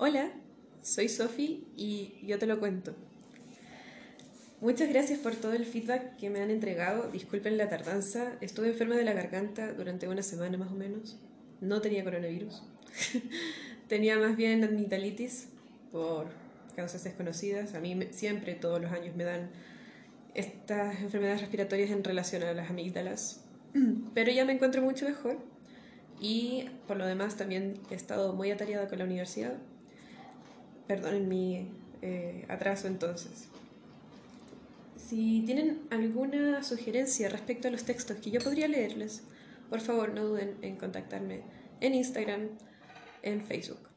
[0.00, 0.30] Hola,
[0.80, 2.94] soy Sofi y yo te lo cuento.
[4.60, 7.10] Muchas gracias por todo el feedback que me han entregado.
[7.10, 8.38] Disculpen la tardanza.
[8.40, 11.18] Estuve enferma de la garganta durante una semana más o menos.
[11.60, 12.62] No tenía coronavirus.
[13.88, 15.48] tenía más bien amigdalitis
[15.90, 16.28] por
[16.76, 17.74] causas desconocidas.
[17.74, 19.50] A mí siempre, todos los años, me dan
[20.32, 23.42] estas enfermedades respiratorias en relación a las amígdalas.
[24.14, 25.38] Pero ya me encuentro mucho mejor.
[26.20, 29.58] Y por lo demás también he estado muy atareada con la universidad.
[30.88, 31.70] Perdonen mi
[32.02, 33.48] eh, atraso entonces.
[34.96, 39.22] Si tienen alguna sugerencia respecto a los textos que yo podría leerles,
[39.70, 41.42] por favor no duden en contactarme
[41.80, 42.48] en Instagram,
[43.22, 43.88] en Facebook.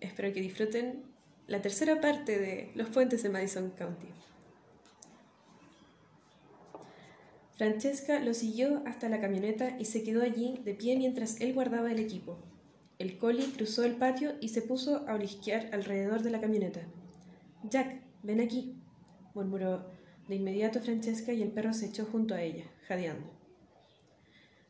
[0.00, 1.02] Espero que disfruten
[1.46, 4.08] la tercera parte de Los puentes de Madison County.
[7.56, 11.90] Francesca lo siguió hasta la camioneta y se quedó allí de pie mientras él guardaba
[11.92, 12.38] el equipo.
[12.98, 16.80] El collie cruzó el patio y se puso a olisquear alrededor de la camioneta.
[17.64, 18.80] Jack, ven aquí
[19.34, 19.84] murmuró
[20.28, 23.30] de inmediato Francesca y el perro se echó junto a ella, jadeando.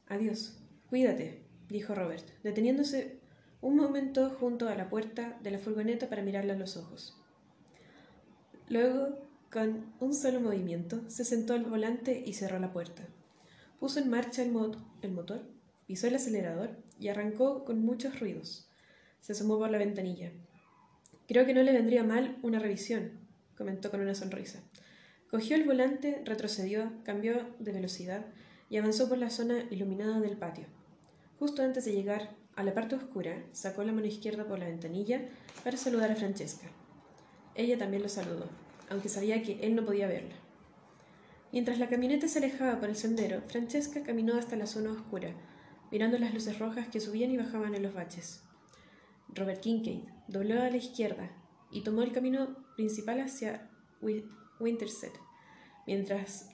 [0.08, 3.20] Adiós, cuídate, dijo Robert, deteniéndose
[3.60, 7.16] un momento junto a la puerta de la furgoneta para mirarla a los ojos.
[8.68, 9.18] Luego,
[9.50, 13.06] con un solo movimiento, se sentó al volante y cerró la puerta.
[13.78, 14.52] Puso en marcha el,
[15.02, 15.42] el motor,
[15.86, 18.68] pisó el acelerador y arrancó con muchos ruidos.
[19.20, 20.32] Se asomó por la ventanilla.
[21.26, 23.12] Creo que no le vendría mal una revisión,
[23.56, 24.60] comentó con una sonrisa.
[25.30, 28.26] Cogió el volante, retrocedió, cambió de velocidad
[28.70, 30.66] y avanzó por la zona iluminada del patio.
[31.38, 35.22] Justo antes de llegar a la parte oscura, sacó la mano izquierda por la ventanilla
[35.64, 36.68] para saludar a Francesca.
[37.54, 38.48] Ella también lo saludó,
[38.90, 40.34] aunque sabía que él no podía verla.
[41.52, 45.32] Mientras la camioneta se alejaba por el sendero, Francesca caminó hasta la zona oscura,
[45.90, 48.42] mirando las luces rojas que subían y bajaban en los baches.
[49.28, 51.30] Robert Kincaid dobló a la izquierda
[51.70, 53.70] y tomó el camino principal hacia
[54.60, 55.12] Winterset,
[55.86, 56.50] mientras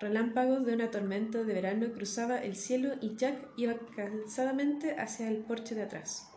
[0.00, 5.38] relámpagos de una tormenta de verano cruzaba el cielo y Jack iba cansadamente hacia el
[5.38, 6.28] porche de atrás.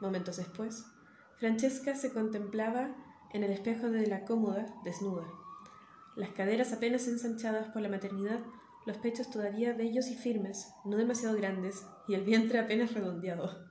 [0.00, 0.86] Momentos después,
[1.38, 2.94] Francesca se contemplaba
[3.32, 5.26] en el espejo de la cómoda, desnuda.
[6.16, 8.40] Las caderas apenas ensanchadas por la maternidad,
[8.86, 13.70] los pechos todavía bellos y firmes, no demasiado grandes, y el vientre apenas redondeado.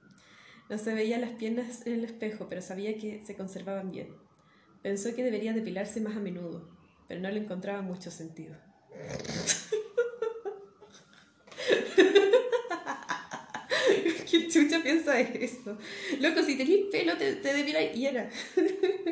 [0.69, 4.15] No se veía las piernas en el espejo, pero sabía que se conservaban bien.
[4.83, 6.69] Pensó que debería depilarse más a menudo,
[7.07, 8.55] pero no le encontraba mucho sentido.
[14.29, 15.77] ¿Qué chucha piensa eso?
[16.19, 18.29] Loco, si tenías pelo, te, te depilas y era.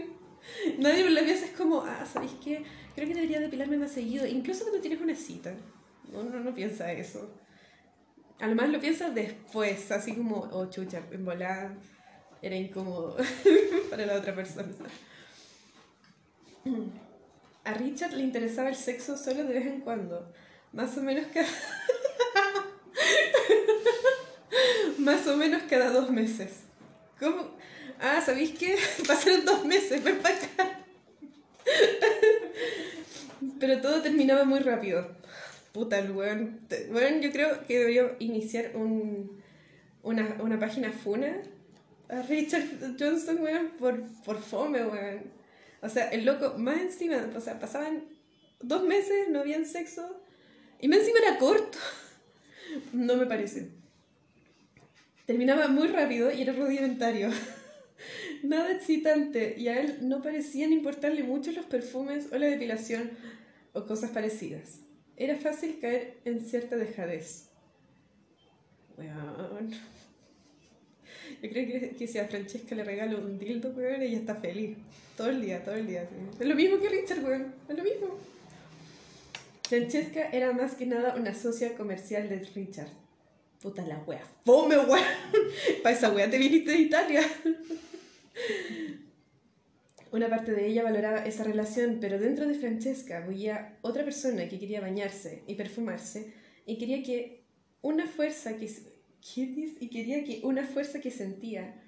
[0.77, 2.63] Nadie me lo piensa, es como, ah, ¿sabéis qué?
[2.93, 5.55] Creo que debería depilarme más seguido, incluso cuando tienes una cita.
[6.11, 7.29] No, no, piensa eso.
[8.39, 11.75] A lo piensas después, así como, oh chucha, en volada
[12.41, 13.17] era incómodo
[13.89, 14.69] para la otra persona.
[17.63, 20.31] A Richard le interesaba el sexo solo de vez en cuando,
[20.71, 21.47] más o menos cada...
[24.99, 26.61] más o menos cada dos meses.
[27.19, 27.57] ¿Cómo?
[27.99, 28.77] Ah, ¿sabéis qué?
[29.07, 30.79] Pasaron dos meses, ven para acá.
[33.59, 35.16] Pero todo terminaba muy rápido.
[35.77, 36.61] Puta, el weón.
[36.89, 39.39] Bueno, yo creo que debería iniciar un,
[40.01, 41.39] una, una página funa
[42.09, 42.63] a Richard
[42.99, 45.31] Johnson, weón, por, por fome, weón.
[45.83, 48.05] O sea, el loco, más encima, o sea, pasaban
[48.59, 50.19] dos meses, no habían sexo,
[50.81, 51.77] y más encima era corto.
[52.91, 53.69] No me parece.
[55.27, 57.29] Terminaba muy rápido y era rudimentario.
[58.43, 63.11] Nada excitante, y a él no parecían importarle mucho los perfumes o la depilación
[63.73, 64.86] o cosas parecidas.
[65.17, 67.47] Era fácil caer en cierta dejadez.
[68.97, 69.71] Weón.
[71.41, 74.77] Yo creo que, si a Francesca le regalo un dildo, weón, ella está feliz.
[75.17, 76.07] Todo el día, todo el día.
[76.39, 77.53] Es lo mismo que Richard, weón.
[77.67, 78.19] Es lo mismo.
[79.67, 82.89] Francesca era más que nada una socia comercial de Richard.
[83.59, 84.23] Puta la wea.
[84.45, 85.03] ¡Fome, weón!
[85.83, 87.21] Para esa wea te viniste de Italia.
[90.11, 94.59] Una parte de ella valoraba esa relación, pero dentro de Francesca había otra persona que
[94.59, 96.33] quería bañarse y perfumarse
[96.65, 97.43] y quería que
[97.81, 98.69] una fuerza que
[99.35, 101.81] y quería que una fuerza que sentía,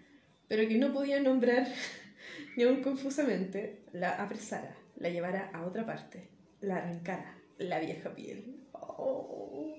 [0.48, 1.68] pero que no podía nombrar
[2.58, 6.28] ni aún confusamente, la apresara, la llevara a otra parte,
[6.60, 8.58] la arrancara, la vieja piel.
[8.74, 9.76] Oh.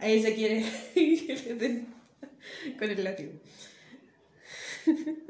[0.00, 0.64] A ella quiere
[0.94, 1.86] que le den
[2.78, 3.32] con el látigo.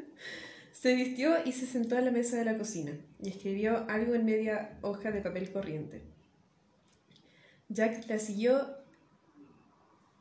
[0.83, 2.91] Se vistió y se sentó a la mesa de la cocina
[3.23, 6.03] y escribió algo en media hoja de papel corriente.
[7.69, 8.67] Jack la siguió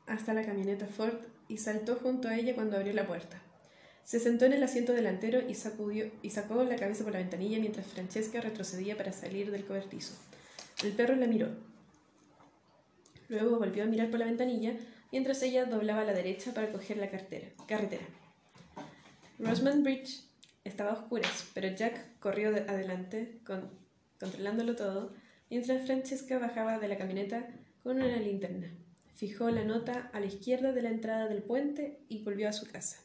[0.05, 1.17] hasta la camioneta Ford
[1.47, 3.41] y saltó junto a ella cuando abrió la puerta.
[4.03, 7.57] Se sentó en el asiento delantero y, sacudió, y sacó la cabeza por la ventanilla
[7.57, 10.13] mientras Francesca retrocedía para salir del cobertizo.
[10.83, 11.47] El perro la miró.
[13.29, 14.75] Luego volvió a mirar por la ventanilla
[15.11, 18.05] mientras ella doblaba a la derecha para coger la cartera, carretera.
[19.39, 20.29] Rosemont Bridge
[20.63, 23.39] estaba a oscuras, pero Jack corrió adelante,
[24.19, 25.13] controlándolo todo,
[25.49, 27.47] mientras Francesca bajaba de la camioneta
[27.83, 28.71] con una linterna.
[29.15, 32.67] Fijó la nota a la izquierda de la entrada del puente y volvió a su
[32.71, 32.97] casa.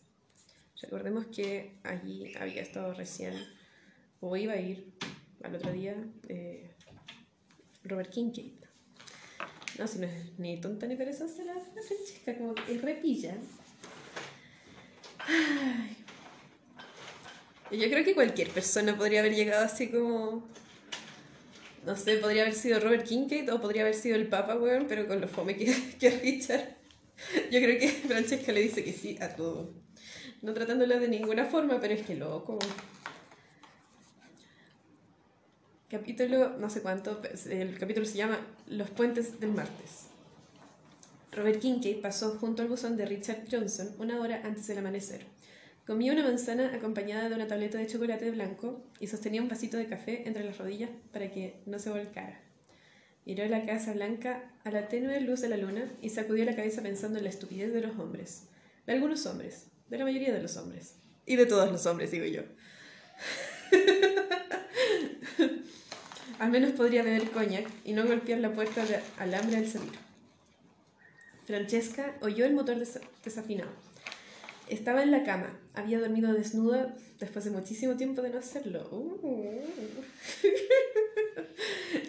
[0.80, 3.34] Recordemos que allí había estado recién,
[4.20, 4.92] o iba a ir
[5.42, 5.96] al otro día,
[6.28, 6.70] eh,
[7.84, 8.52] Robert Kincaid.
[9.78, 13.36] No, si no es ni tonta ni perezosa la, Francesca, como que repilla.
[17.70, 20.46] Yo creo que cualquier persona podría haber llegado así como.
[21.84, 25.06] No sé, podría haber sido Robert Kincaid o podría haber sido el Papa, weón, pero
[25.06, 26.76] con lo fome que, que Richard.
[27.50, 29.72] Yo creo que Francesca le dice que sí a todo.
[30.42, 32.58] No tratándola de ninguna forma, pero es que loco.
[35.88, 40.08] Capítulo, no sé cuánto, el capítulo se llama Los puentes del martes.
[41.30, 45.26] Robert Kincaid pasó junto al buzón de Richard Johnson una hora antes del amanecer.
[45.86, 49.86] Comía una manzana acompañada de una tableta de chocolate blanco y sostenía un vasito de
[49.86, 52.40] café entre las rodillas para que no se volcara.
[53.24, 56.82] Miró la casa blanca a la tenue luz de la luna y sacudió la cabeza
[56.82, 58.48] pensando en la estupidez de los hombres.
[58.84, 60.96] De algunos hombres, de la mayoría de los hombres.
[61.24, 62.42] Y de todos los hombres, digo yo.
[66.40, 69.92] Al menos podría beber coñac y no golpear la puerta de alambre al salir.
[71.46, 72.76] Francesca oyó el motor
[73.24, 73.70] desafinado.
[74.68, 75.56] Estaba en la cama.
[75.76, 78.88] Había dormido desnuda después de muchísimo tiempo de no hacerlo.
[78.90, 79.60] Uh.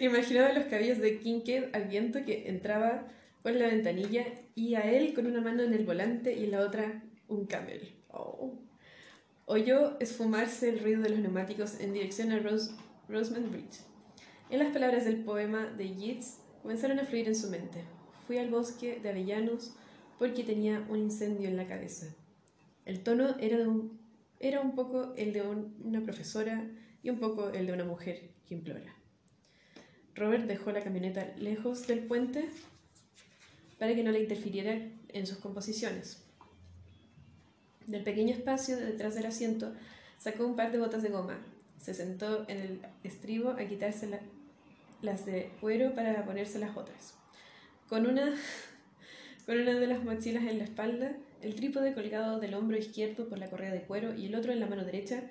[0.00, 3.06] Imaginaba los cabellos de Kincaid al viento que entraba
[3.42, 4.24] por la ventanilla
[4.54, 7.94] y a él con una mano en el volante y en la otra un camel.
[8.08, 8.58] Oh.
[9.44, 12.72] Oyó esfumarse el ruido de los neumáticos en dirección a Rose,
[13.06, 13.80] Rosemont Bridge.
[14.48, 17.84] En las palabras del poema de Yeats comenzaron a fluir en su mente.
[18.26, 19.74] Fui al bosque de avellanos
[20.18, 22.06] porque tenía un incendio en la cabeza.
[22.88, 24.00] El tono era, de un,
[24.40, 26.64] era un poco el de una profesora
[27.02, 28.96] y un poco el de una mujer que implora.
[30.14, 32.48] Robert dejó la camioneta lejos del puente
[33.78, 34.80] para que no le interfiriera
[35.10, 36.24] en sus composiciones.
[37.86, 39.74] Del pequeño espacio detrás del asiento
[40.16, 41.36] sacó un par de botas de goma.
[41.78, 44.08] Se sentó en el estribo a quitarse
[45.02, 47.12] las de cuero para ponerse las otras.
[47.86, 48.34] Con una,
[49.44, 51.12] con una de las mochilas en la espalda,
[51.42, 54.60] el trípode colgado del hombro izquierdo por la correa de cuero y el otro en
[54.60, 55.22] la mano derecha,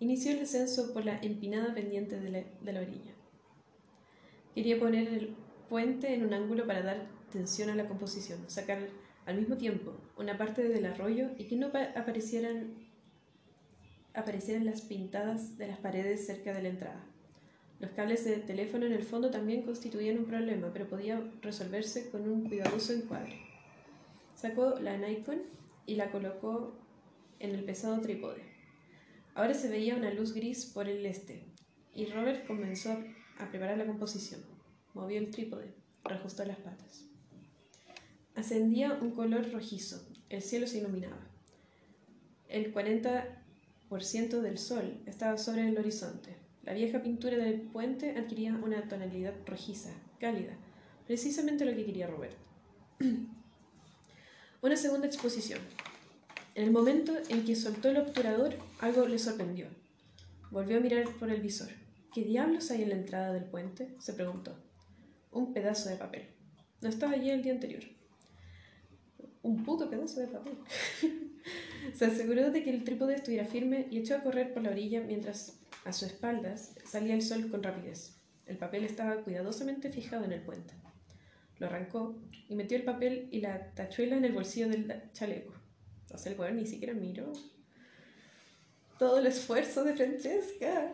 [0.00, 3.12] inició el descenso por la empinada pendiente de la, de la orilla.
[4.54, 5.34] Quería poner el
[5.68, 8.78] puente en un ángulo para dar tensión a la composición, sacar
[9.26, 12.74] al mismo tiempo una parte del arroyo y que no aparecieran,
[14.14, 17.04] aparecieran las pintadas de las paredes cerca de la entrada.
[17.78, 22.26] Los cables de teléfono en el fondo también constituían un problema, pero podía resolverse con
[22.26, 23.55] un cuidadoso encuadre.
[24.36, 25.40] Sacó la Nikon
[25.86, 26.74] y la colocó
[27.38, 28.42] en el pesado trípode.
[29.34, 31.42] Ahora se veía una luz gris por el este,
[31.94, 33.02] y Robert comenzó
[33.38, 34.42] a preparar la composición.
[34.92, 35.72] Movió el trípode,
[36.04, 37.06] reajustó las patas.
[38.34, 41.26] Ascendía un color rojizo, el cielo se iluminaba.
[42.50, 46.36] El 40% del sol estaba sobre el horizonte.
[46.62, 50.58] La vieja pintura del puente adquiría una tonalidad rojiza, cálida,
[51.06, 52.36] precisamente lo que quería Robert.
[54.66, 55.60] una segunda exposición.
[56.54, 59.66] En el momento en que soltó el obturador, algo le sorprendió.
[60.50, 61.68] Volvió a mirar por el visor.
[62.14, 63.94] ¿Qué diablos hay en la entrada del puente?
[63.98, 64.56] se preguntó.
[65.30, 66.28] Un pedazo de papel.
[66.80, 67.82] No estaba allí el día anterior
[69.46, 70.58] un puto pedazo de papel.
[71.94, 75.00] Se aseguró de que el trípode estuviera firme y echó a correr por la orilla
[75.00, 78.16] mientras a su espaldas salía el sol con rapidez.
[78.46, 80.74] El papel estaba cuidadosamente fijado en el puente.
[81.58, 82.16] Lo arrancó
[82.48, 85.54] y metió el papel y la tachuela en el bolsillo del chaleco.
[86.14, 87.32] Sea, el cuaderno ni siquiera miró.
[88.98, 90.92] Todo el esfuerzo de Francesca.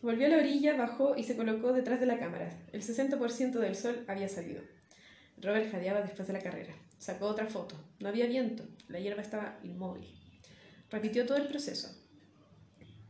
[0.00, 2.50] Volvió a la orilla, bajó y se colocó detrás de la cámara.
[2.72, 4.62] El 60% del sol había salido.
[5.40, 6.74] Robert jadeaba después de la carrera.
[6.98, 7.76] Sacó otra foto.
[8.00, 8.64] No había viento.
[8.88, 10.06] La hierba estaba inmóvil.
[10.90, 11.88] Repitió todo el proceso.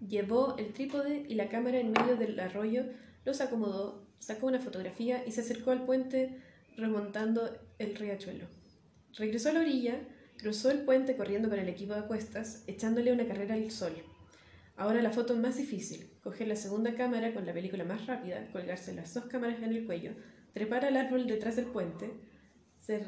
[0.06, 2.84] Llevó el trípode y la cámara en medio del arroyo,
[3.24, 6.40] los acomodó, sacó una fotografía y se acercó al puente
[6.76, 8.46] remontando el riachuelo.
[9.16, 10.00] Regresó a la orilla,
[10.38, 13.92] cruzó el puente corriendo con el equipo de cuestas, echándole una carrera al sol.
[14.76, 18.94] Ahora la foto más difícil, coger la segunda cámara con la película más rápida, colgarse
[18.94, 20.12] las dos cámaras en el cuello,
[20.54, 22.10] trepar al árbol detrás del puente,
[22.78, 23.04] se,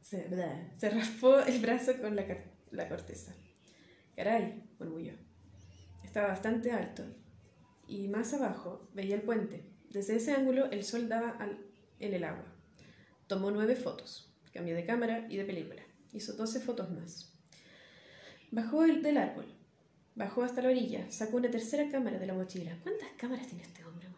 [0.00, 2.24] se, raspó el brazo con la,
[2.70, 3.34] la corteza.
[4.14, 5.14] Caray, murmulló.
[6.04, 7.04] Estaba bastante alto,
[7.86, 9.64] y más abajo veía el puente.
[9.90, 11.58] Desde ese ángulo el sol daba al,
[11.98, 12.44] en el agua.
[13.28, 15.82] Tomó nueve fotos, cambió de cámara y de película.
[16.12, 17.32] Hizo doce fotos más.
[18.50, 19.46] Bajó el del árbol,
[20.16, 22.76] bajó hasta la orilla, sacó una tercera cámara de la mochila.
[22.82, 24.08] ¿Cuántas cámaras tiene este hombre,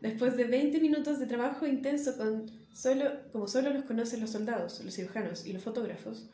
[0.00, 4.80] Después de 20 minutos de trabajo intenso con solo, como solo los conocen los soldados,
[4.84, 6.28] los cirujanos y los fotógrafos,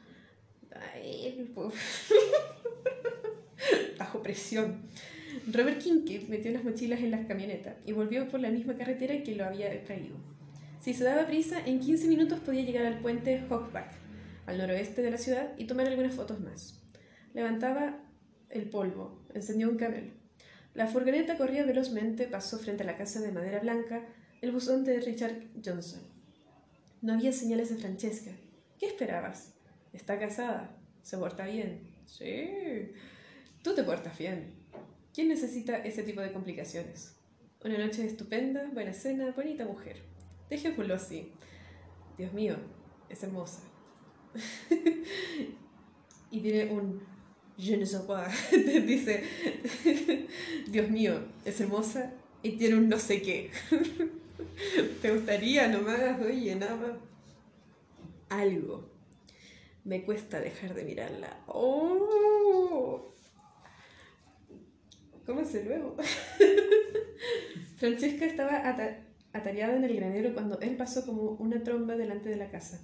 [3.99, 4.83] bajo presión,
[5.53, 9.35] Robert Kincaid metió las mochilas en las camionetas y volvió por la misma carretera que
[9.35, 10.17] lo había traído.
[10.89, 13.93] Si se daba prisa, en 15 minutos podía llegar al puente Hogback,
[14.47, 16.83] al noroeste de la ciudad, y tomar algunas fotos más.
[17.35, 17.99] Levantaba
[18.49, 20.15] el polvo, encendió un canal.
[20.73, 24.03] La furgoneta corría velozmente, pasó frente a la casa de madera blanca,
[24.41, 26.01] el buzón de Richard Johnson.
[27.03, 28.31] No había señales de Francesca.
[28.79, 29.53] ¿Qué esperabas?
[29.93, 30.75] Está casada.
[31.03, 31.83] Se porta bien.
[32.07, 32.49] Sí.
[33.63, 34.55] Tú te portas bien.
[35.13, 37.15] ¿Quién necesita ese tipo de complicaciones?
[37.63, 40.08] Una noche estupenda, buena cena, bonita mujer.
[40.51, 41.33] Dejémoslo así.
[42.17, 42.57] Dios mío,
[43.09, 43.63] es hermosa.
[46.31, 47.01] y tiene un
[47.59, 48.23] je ne sais quoi.
[48.87, 49.25] Dice,
[50.69, 52.13] Dios mío, es hermosa
[52.43, 53.51] y tiene un no sé qué.
[55.03, 56.21] ¿Te gustaría nomás?
[56.21, 56.99] Oye, nada
[58.29, 58.89] Algo.
[59.85, 61.37] Me cuesta dejar de mirarla.
[61.47, 63.13] ¡Oh!
[65.27, 65.97] ¿Cómo se luego?
[67.77, 68.69] Francesca estaba
[69.39, 72.81] atareada en el granero cuando él pasó como una tromba delante de la casa.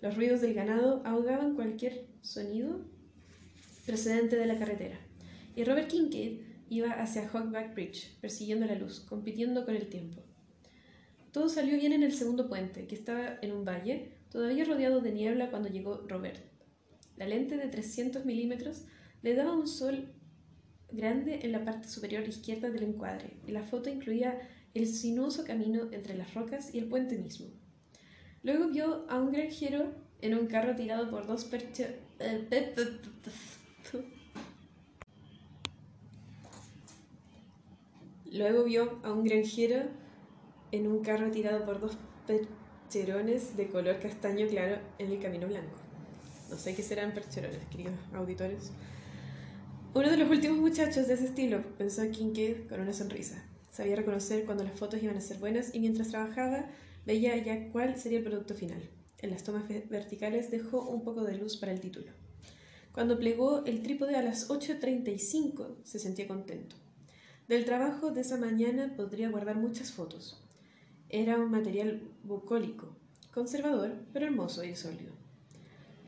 [0.00, 2.84] Los ruidos del ganado ahogaban cualquier sonido
[3.86, 4.98] procedente de la carretera.
[5.56, 10.22] Y Robert Kincaid iba hacia Hogback Bridge, persiguiendo la luz, compitiendo con el tiempo.
[11.32, 15.12] Todo salió bien en el segundo puente, que estaba en un valle, todavía rodeado de
[15.12, 16.40] niebla cuando llegó Robert.
[17.16, 18.84] La lente de 300 milímetros
[19.22, 20.12] le daba un sol
[20.90, 24.38] grande en la parte superior izquierda del encuadre, y la foto incluía
[24.74, 27.46] el sinuoso camino entre las rocas y el puente mismo.
[28.42, 31.48] Luego vio a un granjero en un carro tirado por dos.
[38.30, 39.82] Luego vio a un granjero
[40.72, 45.76] en un carro tirado por dos percherones de color castaño claro en el camino blanco.
[46.50, 48.72] No sé qué serán percherones, queridos auditores.
[49.94, 53.42] Uno de los últimos muchachos de ese estilo, pensó Kincaid con una sonrisa.
[53.74, 56.66] Sabía reconocer cuando las fotos iban a ser buenas y mientras trabajaba
[57.06, 58.80] veía ya cuál sería el producto final.
[59.18, 62.12] En las tomas verticales dejó un poco de luz para el título.
[62.92, 66.76] Cuando plegó el trípode a las 8.35 se sentía contento.
[67.48, 70.40] Del trabajo de esa mañana podría guardar muchas fotos.
[71.08, 72.94] Era un material bucólico,
[73.32, 75.10] conservador, pero hermoso y sólido.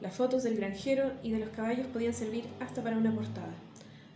[0.01, 3.57] Las fotos del granjero y de los caballos podían servir hasta para una portada.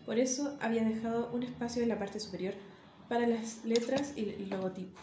[0.06, 2.54] Por eso había dejado un espacio en la parte superior
[3.10, 4.96] para las letras y el logotipo.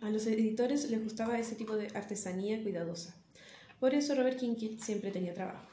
[0.00, 3.14] A los editores les gustaba ese tipo de artesanía cuidadosa.
[3.78, 5.68] Por eso Robert Kincaid siempre tenía trabajo.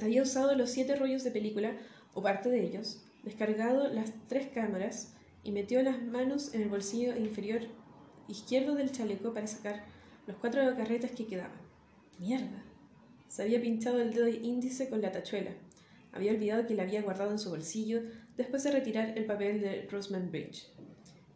[0.00, 1.76] Había usado los siete rollos de película,
[2.14, 5.12] o parte de ellos, descargado las tres cámaras
[5.44, 7.68] y metió las manos en el bolsillo inferior
[8.28, 9.84] izquierdo del chaleco para sacar
[10.26, 11.60] los cuatro carretas que quedaban.
[12.18, 12.64] ¡Mierda!
[13.28, 15.50] Se había pinchado el dedo índice con la tachuela.
[16.12, 18.00] Había olvidado que la había guardado en su bolsillo
[18.36, 20.66] después de retirar el papel de Roseman Bridge.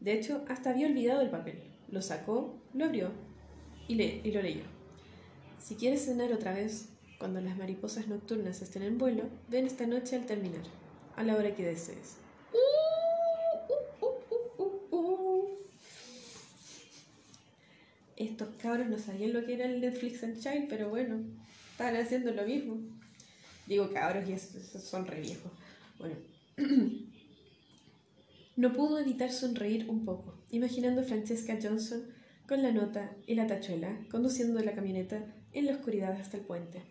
[0.00, 1.62] De hecho, hasta había olvidado el papel.
[1.90, 3.11] Lo sacó, lo abrió
[3.88, 4.62] y, le y lo leyó.
[5.59, 6.88] Si quieres cenar otra vez,
[7.19, 10.62] cuando las mariposas nocturnas estén en vuelo, ven esta noche al terminar,
[11.16, 12.16] a la hora que desees.
[18.16, 21.21] Estos cabros no sabían lo que era el Netflix and Child, pero bueno,
[21.73, 22.78] estaban haciendo lo mismo.
[23.66, 25.52] Digo cabros y esos son re viejos.
[25.99, 26.29] Bueno.
[28.61, 32.02] No pudo evitar sonreír un poco, imaginando a Francesca Johnson
[32.47, 36.83] con la nota y la tachuela, conduciendo la camioneta en la oscuridad hasta el puente.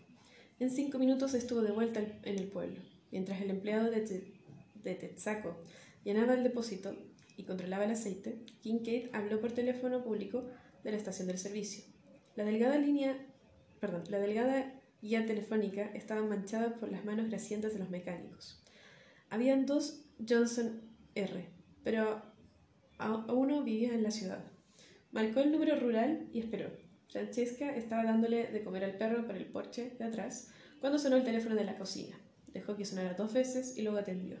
[0.58, 2.80] En cinco minutos estuvo de vuelta en el pueblo,
[3.12, 4.32] mientras el empleado de,
[4.82, 5.58] de Tetsaco
[6.02, 6.92] llenaba el depósito
[7.36, 10.48] y controlaba el aceite, Kincaid habló por teléfono público
[10.82, 11.84] de la estación del servicio.
[12.34, 13.16] La delgada línea,
[13.78, 18.60] perdón, la delgada guía telefónica estaba manchada por las manos grasientas de los mecánicos.
[19.28, 20.80] Habían dos Johnson
[21.14, 22.22] R, pero
[23.28, 24.44] uno vivía en la ciudad.
[25.12, 26.70] Marcó el número rural y esperó.
[27.08, 31.24] Francesca estaba dándole de comer al perro por el porche de atrás cuando sonó el
[31.24, 32.18] teléfono de la cocina.
[32.48, 34.38] Dejó que sonara dos veces y luego atendió.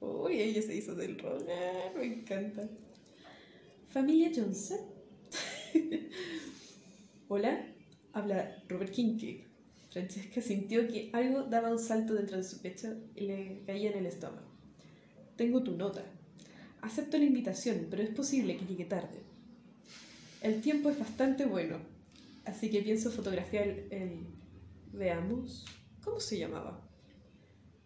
[0.00, 1.46] Uy, ella se hizo del rol.
[1.48, 2.68] Ah, me encanta.
[3.88, 4.78] ¿Familia Johnson?
[7.28, 7.66] Hola,
[8.12, 9.44] habla Robert Kincaid.
[9.90, 13.98] Francesca sintió que algo daba un salto dentro de su pecho y le caía en
[13.98, 14.46] el estómago.
[15.36, 16.04] Tengo tu nota.
[16.86, 19.18] Acepto la invitación, pero es posible que llegue tarde.
[20.40, 21.78] El tiempo es bastante bueno,
[22.44, 24.28] así que pienso fotografiar el...
[24.92, 25.64] Veamos.
[26.04, 26.88] ¿Cómo se llamaba?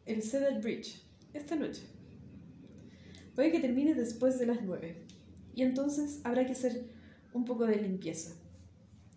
[0.05, 1.01] El Cedar Bridge,
[1.33, 1.81] esta noche.
[3.35, 5.07] Puede que termine después de las nueve,
[5.55, 6.85] y entonces habrá que hacer
[7.33, 8.35] un poco de limpieza.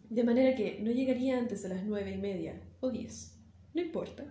[0.10, 3.38] De manera que no llegaría antes de las nueve y media o diez.
[3.74, 4.24] No importa.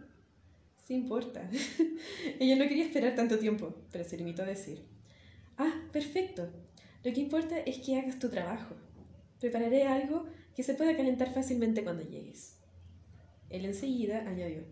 [0.86, 1.46] Sí importa.
[2.40, 4.91] Ella no quería esperar tanto tiempo, pero se limitó a decir.
[5.58, 6.50] Ah, perfecto.
[7.04, 8.74] Lo que importa es que hagas tu trabajo.
[9.40, 12.58] Prepararé algo que se pueda calentar fácilmente cuando llegues.
[13.50, 14.64] Él enseguida añadió.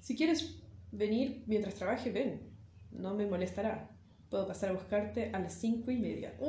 [0.00, 0.56] Si quieres
[0.92, 2.40] venir mientras trabaje, ven.
[2.90, 3.90] No me molestará.
[4.30, 6.34] Puedo pasar a buscarte a las cinco y media.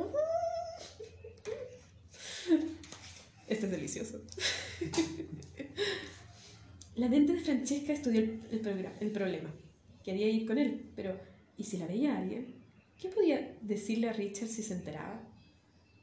[3.48, 4.20] Esto es delicioso.
[6.94, 8.40] La mente de Francesca estudió el,
[9.00, 9.50] el, problema.
[10.04, 11.18] Quería ir con él, pero
[11.56, 12.61] ¿y si la veía alguien?
[13.00, 15.20] ¿Qué podía decirle a Richard si se enteraba?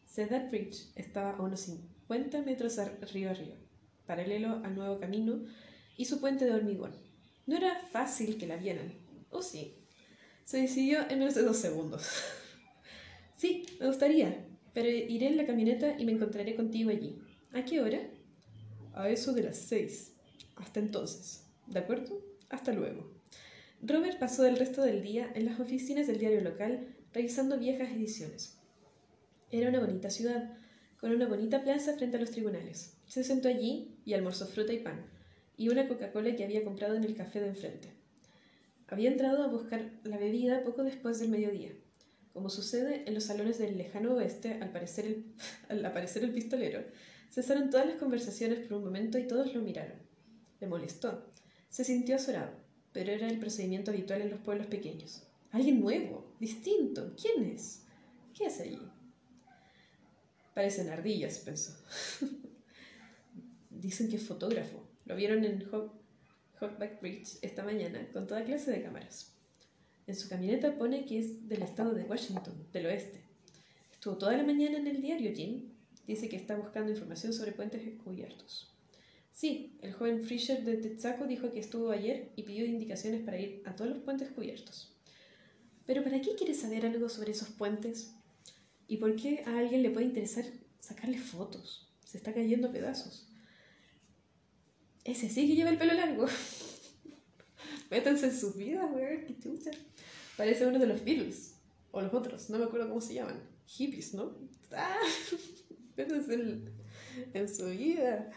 [0.05, 2.77] Cedar Bridge estaba a unos 50 metros
[3.13, 3.55] río arriba,
[4.05, 5.43] paralelo al nuevo camino
[5.97, 6.91] y su puente de hormigón.
[7.45, 8.93] No era fácil que la vieran.
[9.29, 9.75] ¿O sí?
[10.45, 12.07] Se decidió en menos de dos segundos.
[13.35, 17.21] sí, me gustaría, pero iré en la camioneta y me encontraré contigo allí.
[17.53, 17.99] ¿A qué hora?
[18.93, 20.15] A eso de las seis.
[20.55, 21.45] Hasta entonces.
[21.67, 22.19] ¿De acuerdo?
[22.49, 23.18] Hasta luego.
[23.81, 28.57] Robert pasó el resto del día en las oficinas del diario local revisando viejas ediciones.
[29.51, 30.57] Era una bonita ciudad,
[30.99, 32.97] con una bonita plaza frente a los tribunales.
[33.07, 35.05] Se sentó allí y almorzó fruta y pan,
[35.57, 37.89] y una Coca-Cola que había comprado en el café de enfrente.
[38.87, 41.71] Había entrado a buscar la bebida poco después del mediodía.
[42.33, 45.23] Como sucede en los salones del lejano oeste, al, parecer
[45.69, 46.83] al aparecer el pistolero,
[47.31, 49.97] Cesaron todas las conversaciones por un momento y todos lo miraron.
[50.59, 51.31] Le molestó.
[51.69, 52.51] Se sintió azorado,
[52.93, 55.23] pero era el procedimiento habitual en los pueblos pequeños.
[55.51, 57.15] Alguien nuevo, distinto.
[57.19, 57.83] ¿Quién es?
[58.33, 58.81] ¿Qué hace allí?
[60.53, 61.73] Parecen ardillas, pensó.
[63.69, 64.83] Dicen que es fotógrafo.
[65.05, 65.63] Lo vieron en
[66.59, 69.33] Hawkback Bridge esta mañana con toda clase de cámaras.
[70.05, 73.21] En su camioneta pone que es del estado de Washington, del oeste.
[73.91, 75.69] Estuvo toda la mañana en el diario, Jim.
[76.07, 78.73] Dice que está buscando información sobre puentes cubiertos.
[79.39, 83.63] Sí, el joven Fisher de Tetsaco dijo que estuvo ayer y pidió indicaciones para ir
[83.65, 84.93] a todos los puentes cubiertos.
[85.85, 88.15] Pero ¿para qué quiere saber algo sobre esos puentes?
[88.89, 90.43] ¿Y por qué a alguien le puede interesar
[90.81, 91.89] sacarle fotos?
[92.03, 93.29] Se está cayendo pedazos.
[95.05, 96.25] Ese sí que lleva el pelo largo.
[97.89, 99.71] Métanse en sus vidas, weón, qué chucha.
[100.35, 101.55] Parece uno de los Beatles.
[101.91, 103.39] O los otros, no me acuerdo cómo se llaman.
[103.67, 104.35] Hippies, ¿no?
[104.73, 104.99] ¡Ah!
[107.33, 108.33] en su vida.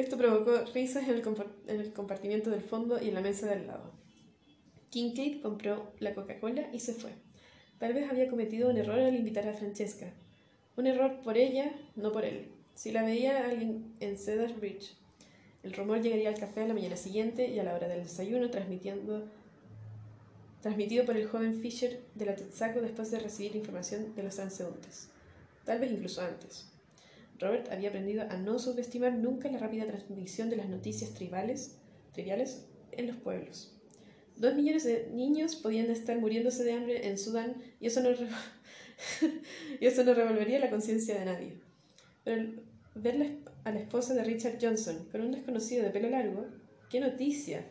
[0.00, 1.22] Esto provocó risas en el,
[1.66, 3.92] en compartimiento del fondo y en la mesa del lado.
[4.88, 7.10] Kincaid compró la Coca-Cola y se fue.
[7.78, 10.10] Tal vez había cometido un error al invitar a Francesca.
[10.78, 12.48] Un error por ella, no por él.
[12.74, 14.96] Si la veía alguien en Cedar Bridge,
[15.62, 18.48] el rumor llegaría al café a la mañana siguiente y a la hora del desayuno,
[18.48, 19.26] transmitido
[21.04, 25.10] por el joven Fisher de la Tetsaco después de recibir información de los transeúntes.
[25.66, 26.69] Tal vez incluso antes.
[27.40, 31.78] Robert había aprendido a no subestimar nunca la rápida transmisión de las noticias tribales,
[32.12, 33.76] triviales en los pueblos.
[34.36, 38.10] Dos millones de niños podían estar muriéndose de hambre en Sudán y eso no,
[39.80, 41.60] y eso no revolvería la conciencia de nadie.
[42.24, 42.62] Pero
[42.94, 46.46] ver a la esposa de Richard Johnson con un desconocido de pelo largo,
[46.90, 47.64] ¡qué noticia!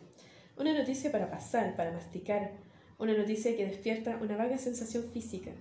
[0.57, 2.51] Una noticia para pasar, para masticar,
[2.97, 5.51] una noticia que despierta una vaga sensación física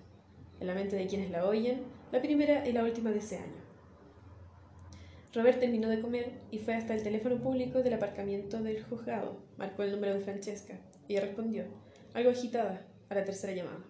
[0.60, 3.67] en la mente de quienes la oyen, la primera y la última de ese año.
[5.34, 9.36] Robert terminó de comer y fue hasta el teléfono público del aparcamiento del juzgado.
[9.58, 10.78] Marcó el número de Francesca.
[11.06, 11.64] Ella respondió,
[12.14, 13.84] algo agitada, a la tercera llamada.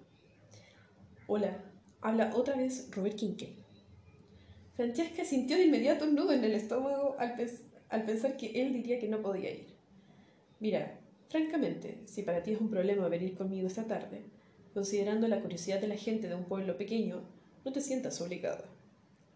[1.29, 1.63] Hola,
[2.01, 3.55] habla otra vez Robert Kincaid.
[4.75, 7.35] Francesca sintió de inmediato un nudo en el estómago al,
[7.89, 9.75] al pensar que él diría que no podía ir.
[10.61, 10.99] Mira,
[11.29, 14.23] francamente, si para ti es un problema venir conmigo esta tarde,
[14.75, 17.23] considerando la curiosidad de la gente de un pueblo pequeño,
[17.65, 18.65] no te sientas obligada.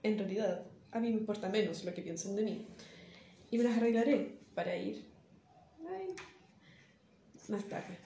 [0.03, 2.67] En realidad, a mí me importa menos lo que piensen de mí.
[3.51, 5.13] Y me las arreglaré para ir
[7.49, 7.99] más tarde.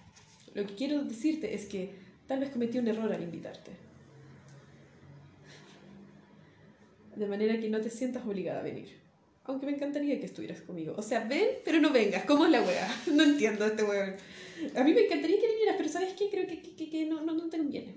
[0.55, 1.91] Lo que quiero decirte es que
[2.27, 3.73] tal vez cometí un error al invitarte.
[7.15, 8.97] De manera que no te sientas obligada a venir.
[9.45, 10.95] Aunque me encantaría que estuvieras conmigo.
[10.97, 12.25] O sea, ven, pero no vengas.
[12.25, 12.89] ¿Cómo es la wea?
[13.13, 14.15] No entiendo a este weón.
[14.75, 16.29] A mí me encantaría que vinieras, pero ¿sabes qué?
[16.31, 17.95] Creo que, que, que no, no, no te conviene.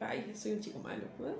[0.00, 1.04] Ay, soy un chico malo.
[1.20, 1.34] Ah,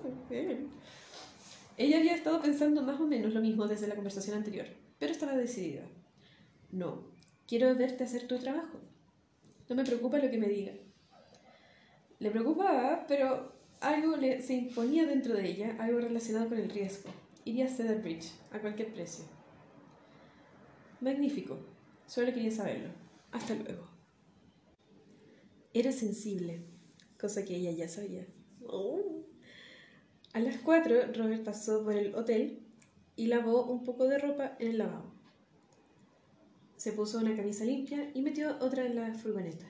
[1.80, 4.66] ella había estado pensando más o menos lo mismo desde la conversación anterior,
[4.98, 5.80] pero estaba decidida.
[6.70, 7.04] No,
[7.46, 8.78] quiero verte hacer tu trabajo.
[9.66, 10.74] No me preocupa lo que me diga.
[12.18, 17.08] Le preocupaba, pero algo le, se imponía dentro de ella, algo relacionado con el riesgo.
[17.46, 19.24] Iría a Cedar Bridge, a cualquier precio.
[21.00, 21.56] Magnífico.
[22.06, 22.90] Solo quería saberlo.
[23.32, 23.88] Hasta luego.
[25.72, 26.60] Era sensible,
[27.18, 28.26] cosa que ella ya sabía.
[28.66, 29.09] Oh.
[30.32, 32.60] A las cuatro, Robert pasó por el hotel
[33.16, 35.12] y lavó un poco de ropa en el lavabo.
[36.76, 39.66] Se puso una camisa limpia y metió otra en la furgoneta,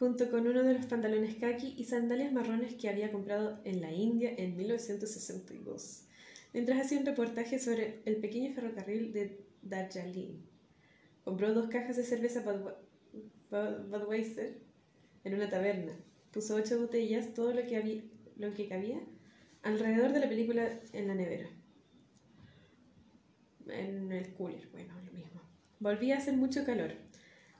[0.00, 3.92] junto con uno de los pantalones khaki y sandalias marrones que había comprado en la
[3.92, 6.06] India en 1962,
[6.52, 10.42] mientras hacía un reportaje sobre el pequeño ferrocarril de Darjeeling.
[11.22, 12.42] Compró dos cajas de cerveza
[13.50, 14.58] Budweiser
[15.22, 15.92] en una taberna.
[16.32, 18.02] Puso ocho botellas, todo lo que, había,
[18.36, 19.00] lo que cabía,
[19.62, 21.48] alrededor de la película en la nevera.
[23.68, 25.40] En el cooler, bueno, lo mismo.
[25.78, 26.92] Volvía a hacer mucho calor.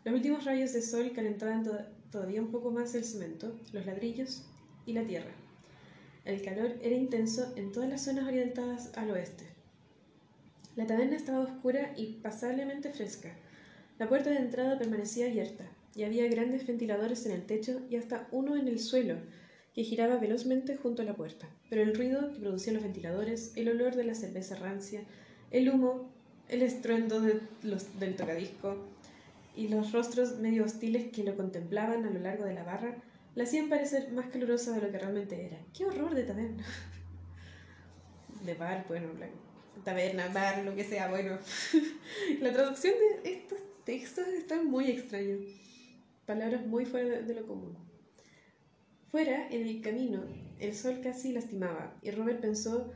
[0.04, 1.68] Los últimos rayos de sol calentaban
[2.10, 4.44] todavía un poco más el cemento, los ladrillos
[4.86, 5.32] y la tierra.
[6.24, 9.44] El calor era intenso en todas las zonas orientadas al oeste.
[10.76, 13.34] La taberna estaba oscura y pasablemente fresca.
[13.98, 18.28] La puerta de entrada permanecía abierta, y había grandes ventiladores en el techo y hasta
[18.30, 19.16] uno en el suelo,
[19.74, 21.48] que giraba velozmente junto a la puerta.
[21.68, 25.02] Pero el ruido que producían los ventiladores, el olor de la cerveza rancia,
[25.50, 26.10] el humo,
[26.48, 28.76] el estruendo del tocadisco
[29.56, 32.96] y los rostros medio hostiles que lo contemplaban a lo largo de la barra,
[33.34, 35.58] la hacían parecer más calurosa de lo que realmente era.
[35.76, 36.64] ¡Qué horror de taberna!
[38.44, 39.08] De bar, bueno,
[39.84, 41.38] taberna, bar, lo que sea, bueno.
[42.40, 45.36] la traducción de estos textos está muy extraña.
[46.24, 47.89] Palabras muy fuera de lo común.
[49.10, 50.22] Fuera, en el camino,
[50.60, 52.92] el sol casi lastimaba, y Robert pensó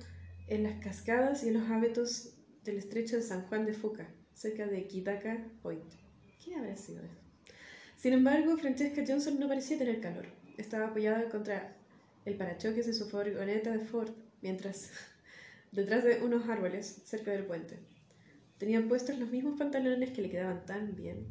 [0.46, 4.64] en las cascadas y en los hábitos del estrecho de San Juan de Fuca, cerca
[4.68, 5.92] de Kitaka Point.
[6.44, 7.16] ¿Qué habrá sido eso?
[7.96, 10.27] Sin embargo, Francesca Johnson no parecía tener calor.
[10.57, 11.74] Estaba apoyada contra
[12.24, 14.92] el parachoques de su furgoneta de Ford, mientras
[15.72, 17.81] detrás de unos árboles cerca del puente.
[18.59, 21.27] Tenía puestos los mismos pantalones que le quedaban tan bien,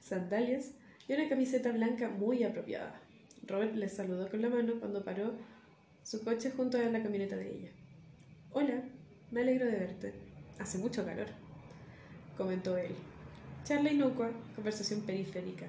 [0.00, 0.72] sandalias
[1.06, 3.00] y una camiseta blanca muy apropiada.
[3.46, 5.32] Robert le saludó con la mano cuando paró
[6.02, 7.70] su coche junto a la camioneta de ella.
[8.52, 8.82] Hola,
[9.30, 10.12] me alegro de verte.
[10.58, 11.26] Hace mucho calor,
[12.36, 12.94] comentó él.
[13.64, 15.66] Charla inocua, conversación periférica.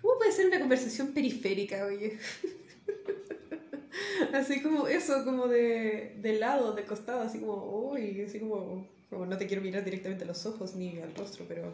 [0.00, 2.18] ¿Cómo puede ser una conversación periférica, oye?
[4.32, 9.26] así como eso, como de, de lado, de costado, así como, uy, así como, como
[9.26, 11.72] no te quiero mirar directamente a los ojos ni al rostro, pero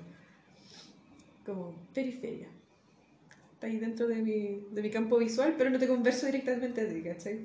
[1.44, 2.48] como periferia.
[3.58, 6.88] Está ahí dentro de mi, de mi campo visual, pero no te converso directamente a
[6.88, 7.40] ti, ¿cachai?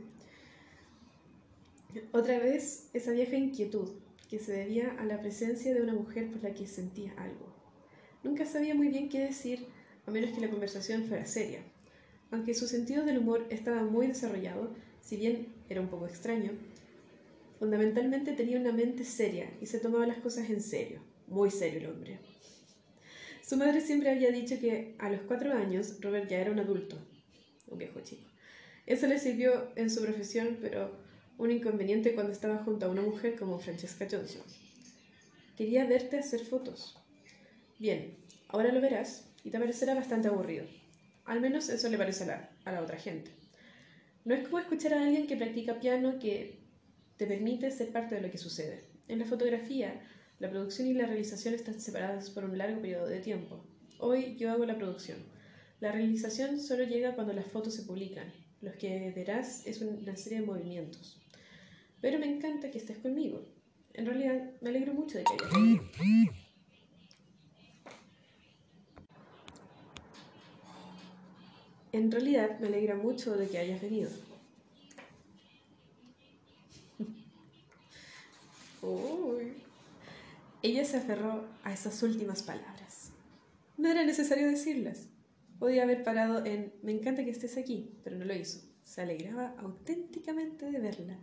[2.11, 3.89] Otra vez, esa vieja inquietud
[4.29, 7.51] que se debía a la presencia de una mujer por la que sentía algo.
[8.23, 9.65] Nunca sabía muy bien qué decir,
[10.05, 11.63] a menos que la conversación fuera seria.
[12.29, 14.69] Aunque su sentido del humor estaba muy desarrollado,
[15.01, 16.51] si bien era un poco extraño,
[17.57, 21.01] fundamentalmente tenía una mente seria y se tomaba las cosas en serio.
[21.25, 22.19] Muy serio el hombre.
[23.45, 26.97] Su madre siempre había dicho que a los cuatro años Robert ya era un adulto,
[27.67, 28.29] un viejo chico.
[28.85, 30.97] Eso le sirvió en su profesión, pero
[31.37, 34.43] un inconveniente cuando estaba junto a una mujer como Francesca Johnson.
[35.57, 36.97] Quería verte hacer fotos.
[37.79, 38.15] Bien,
[38.47, 40.65] ahora lo verás y te parecerá bastante aburrido.
[41.25, 43.31] Al menos eso le parece a la, a la otra gente.
[44.23, 46.59] No es como escuchar a alguien que practica piano que
[47.17, 48.85] te permite ser parte de lo que sucede.
[49.09, 50.01] En la fotografía,
[50.43, 53.63] la producción y la realización están separadas por un largo periodo de tiempo.
[53.97, 55.19] Hoy yo hago la producción.
[55.79, 58.29] La realización solo llega cuando las fotos se publican.
[58.59, 61.17] Lo que verás es una serie de movimientos.
[62.01, 63.45] Pero me encanta que estés conmigo.
[63.93, 65.81] En realidad, me alegro mucho de que hayas venido.
[71.93, 74.09] En realidad, me alegra mucho de que hayas venido.
[78.81, 79.62] Uy.
[80.63, 83.11] Ella se aferró a esas últimas palabras.
[83.77, 85.09] No era necesario decirlas.
[85.59, 88.61] Podía haber parado en me encanta que estés aquí, pero no lo hizo.
[88.85, 91.17] Se alegraba auténticamente de verla.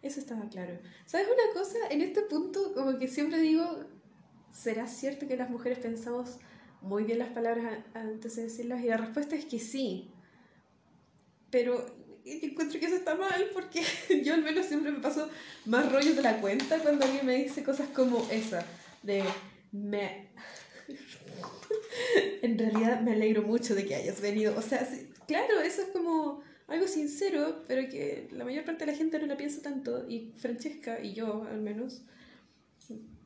[0.00, 0.78] Eso estaba claro.
[1.06, 1.78] ¿Sabes una cosa?
[1.90, 3.80] En este punto, como que siempre digo,
[4.52, 6.38] ¿será cierto que las mujeres pensamos
[6.80, 8.84] muy bien las palabras antes de decirlas?
[8.84, 10.12] Y la respuesta es que sí.
[11.50, 11.84] Pero
[12.24, 13.82] encuentro que eso está mal porque
[14.24, 15.28] yo al menos siempre me paso
[15.66, 18.64] más rollos de la cuenta cuando alguien me dice cosas como esa
[19.04, 19.22] de
[19.72, 20.28] me...
[22.42, 24.56] en realidad me alegro mucho de que hayas venido.
[24.56, 24.88] O sea,
[25.26, 29.26] claro, eso es como algo sincero, pero que la mayor parte de la gente no
[29.26, 32.02] la piensa tanto, y Francesca y yo al menos,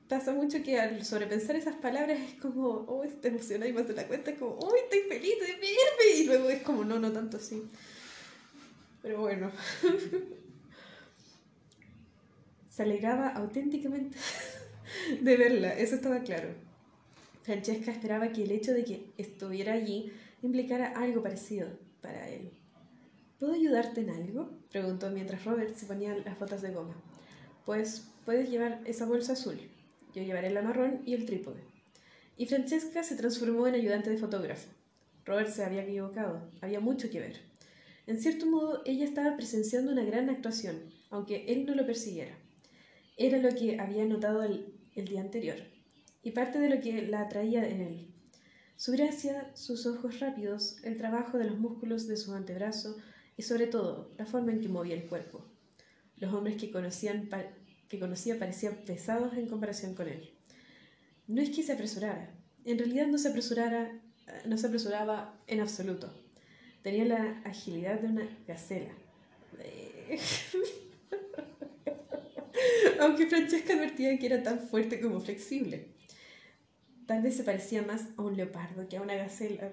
[0.08, 3.94] pasa mucho que al sobrepensar esas palabras es como, oh, te emociona y más de
[3.94, 6.16] la cuenta, es como, oh, estoy feliz de verme.
[6.16, 7.62] Y luego es como, no, no tanto así.
[9.02, 9.52] Pero bueno.
[12.70, 14.16] Se alegraba auténticamente
[15.20, 16.48] de verla, eso estaba claro.
[17.42, 21.68] Francesca esperaba que el hecho de que estuviera allí implicara algo parecido
[22.02, 22.50] para él.
[23.38, 24.50] ¿Puedo ayudarte en algo?
[24.70, 26.94] preguntó mientras Robert se ponía las botas de goma.
[27.64, 29.58] Pues puedes llevar esa bolsa azul.
[30.14, 31.62] Yo llevaré la marrón y el trípode.
[32.36, 34.68] Y Francesca se transformó en ayudante de fotógrafo.
[35.24, 37.40] Robert se había equivocado, había mucho que ver.
[38.06, 40.76] En cierto modo, ella estaba presenciando una gran actuación,
[41.10, 42.34] aunque él no lo persiguiera.
[43.16, 45.56] Era lo que había notado el, el día anterior,
[46.22, 48.08] y parte de lo que la atraía en él.
[48.76, 52.96] Su gracia, sus ojos rápidos, el trabajo de los músculos de su antebrazo
[53.36, 55.44] y sobre todo la forma en que movía el cuerpo.
[56.16, 57.28] Los hombres que, conocían,
[57.88, 60.30] que conocía parecían pesados en comparación con él.
[61.26, 62.34] No es que se apresurara,
[62.64, 64.00] en realidad no se, apresurara,
[64.46, 66.12] no se apresuraba en absoluto.
[66.82, 68.92] Tenía la agilidad de una gacela.
[73.00, 75.94] Aunque Francesca advertía que era tan fuerte como flexible.
[77.06, 79.72] Tal vez se parecía más a un leopardo que a una gacela.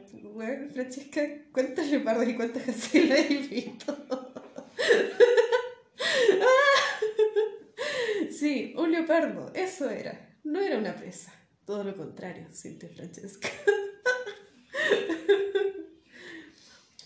[0.71, 1.21] Francesca,
[1.51, 4.05] ¿cuántos leopardos y cuántas gacelas he visto?
[8.31, 10.37] sí, un leopardo, eso era.
[10.43, 11.33] No era una presa.
[11.65, 13.49] Todo lo contrario, sintió Francesca.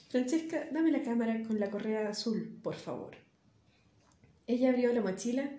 [0.09, 3.28] Francesca, dame la cámara con la correa azul, por favor.
[4.49, 5.49] Ella abrió la mochila,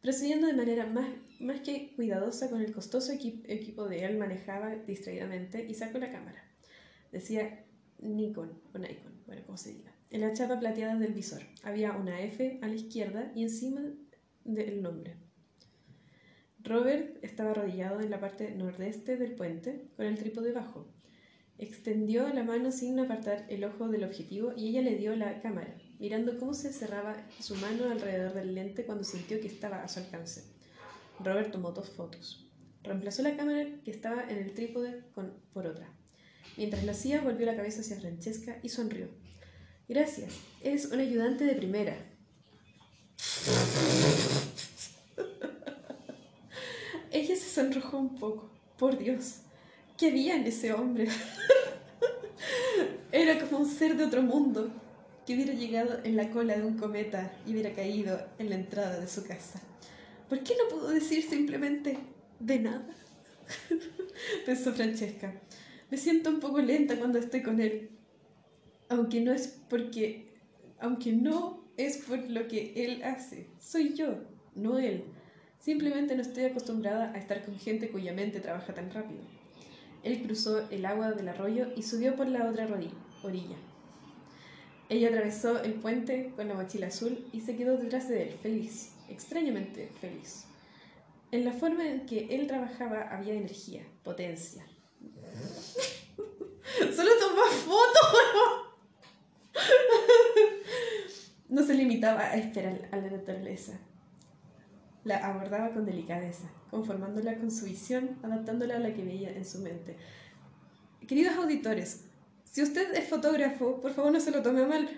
[0.00, 1.06] procediendo de manera más
[1.40, 6.42] más que cuidadosa con el costoso equipo de él, manejaba distraídamente y sacó la cámara.
[7.12, 7.64] Decía
[8.00, 9.92] Nikon o Nikon, bueno, como se diga.
[10.10, 13.82] En la chapa plateada del visor había una F a la izquierda y encima
[14.44, 15.16] del nombre.
[16.62, 20.88] Robert estaba arrodillado en la parte nordeste del puente con el trípode bajo.
[21.58, 25.76] Extendió la mano sin apartar el ojo del objetivo y ella le dio la cámara,
[25.98, 30.00] mirando cómo se cerraba su mano alrededor del lente cuando sintió que estaba a su
[30.00, 30.44] alcance.
[31.20, 32.46] Robert tomó dos fotos.
[32.82, 35.02] Reemplazó la cámara que estaba en el trípode
[35.52, 35.88] por otra.
[36.56, 39.08] Mientras lo hacía, volvió la cabeza hacia Francesca y sonrió.
[39.88, 40.32] Gracias,
[40.62, 41.96] eres un ayudante de primera.
[47.10, 48.50] Ella se sonrojó un poco.
[48.78, 49.38] Por Dios,
[49.96, 51.08] ¿qué había en ese hombre?
[53.12, 54.70] Era como un ser de otro mundo
[55.28, 58.98] que hubiera llegado en la cola de un cometa y hubiera caído en la entrada
[58.98, 59.60] de su casa.
[60.26, 61.98] ¿Por qué no puedo decir simplemente
[62.40, 62.88] de nada?
[64.46, 65.38] Pensó Francesca.
[65.90, 67.90] Me siento un poco lenta cuando estoy con él.
[68.88, 70.32] Aunque no es porque.
[70.80, 73.48] Aunque no es por lo que él hace.
[73.60, 75.04] Soy yo, no él.
[75.58, 79.20] Simplemente no estoy acostumbrada a estar con gente cuya mente trabaja tan rápido.
[80.04, 82.66] Él cruzó el agua del arroyo y subió por la otra
[83.22, 83.56] orilla.
[84.88, 88.92] Ella atravesó el puente con la mochila azul y se quedó detrás de él, feliz
[89.08, 90.44] extrañamente feliz.
[91.30, 94.64] En la forma en que él trabajaba había energía, potencia.
[96.94, 98.08] Solo tomaba fotos.
[101.48, 103.78] no se limitaba a esperar a la naturaleza.
[105.04, 109.60] La abordaba con delicadeza, conformándola con su visión, adaptándola a la que veía en su
[109.60, 109.96] mente.
[111.06, 112.04] Queridos auditores,
[112.50, 114.88] si usted es fotógrafo, por favor no se lo tome mal,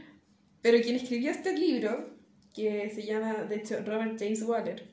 [0.63, 2.11] pero quien escribió este libro
[2.55, 4.85] que se llama, de hecho, Robert James Waller.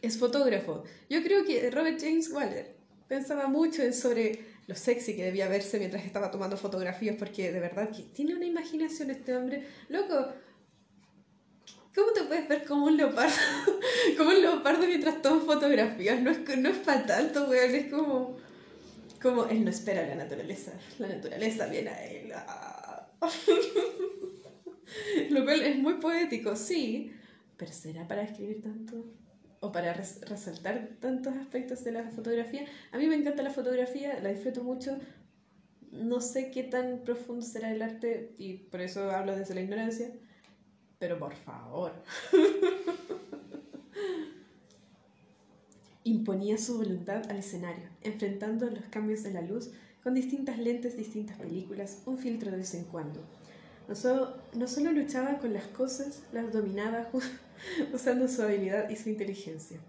[0.00, 0.84] Es fotógrafo.
[1.10, 2.74] Yo creo que Robert James Waller
[3.08, 7.60] pensaba mucho en sobre lo sexy que debía verse mientras estaba tomando fotografías, porque de
[7.60, 9.66] verdad que tiene una imaginación este hombre.
[9.88, 10.28] Loco,
[11.94, 13.34] ¿cómo te puedes ver como un leopardo?
[14.18, 16.20] como un leopardo mientras tomas fotografías.
[16.20, 18.47] No es, no es para tanto, weón, es como...
[19.20, 22.32] Como él no espera la naturaleza, la naturaleza viene a él.
[25.30, 27.12] Lo cual es muy poético, sí,
[27.56, 29.04] pero ¿será para escribir tanto?
[29.60, 32.64] ¿O para resaltar tantos aspectos de la fotografía?
[32.92, 34.96] A mí me encanta la fotografía, la disfruto mucho.
[35.90, 40.12] No sé qué tan profundo será el arte y por eso hablo desde la ignorancia,
[40.98, 41.92] pero por favor.
[46.08, 51.36] Imponía su voluntad al escenario, enfrentando los cambios de la luz con distintas lentes, distintas
[51.36, 53.20] películas, un filtro de vez en cuando
[53.88, 57.10] no solo, no luchaba con las cosas, las dominaba
[57.92, 59.80] usando su habilidad y su inteligencia.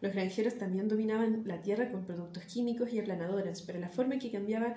[0.00, 4.30] Los granjeros también dominaban la tierra con productos químicos y aplanadoras, pero la forma que
[4.30, 4.76] cambiaba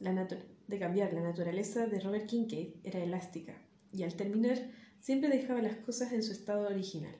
[0.00, 3.54] de cambiar la naturaleza de Robert Kincaid era elástica,
[3.92, 4.58] y al terminar
[4.98, 7.14] siempre dejaba las cosas en su estado original.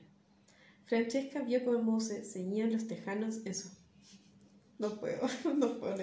[0.85, 3.41] Francesca vio cómo se ceñían los tejanos.
[3.45, 3.69] Eso.
[4.79, 5.21] No puedo,
[5.55, 5.95] no puedo.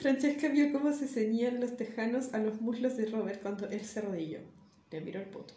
[0.00, 4.00] Francesca vio cómo se ceñían los tejanos a los muslos de Robert cuando él se
[4.00, 4.40] arrodilló.
[4.90, 5.54] Le miró el poto.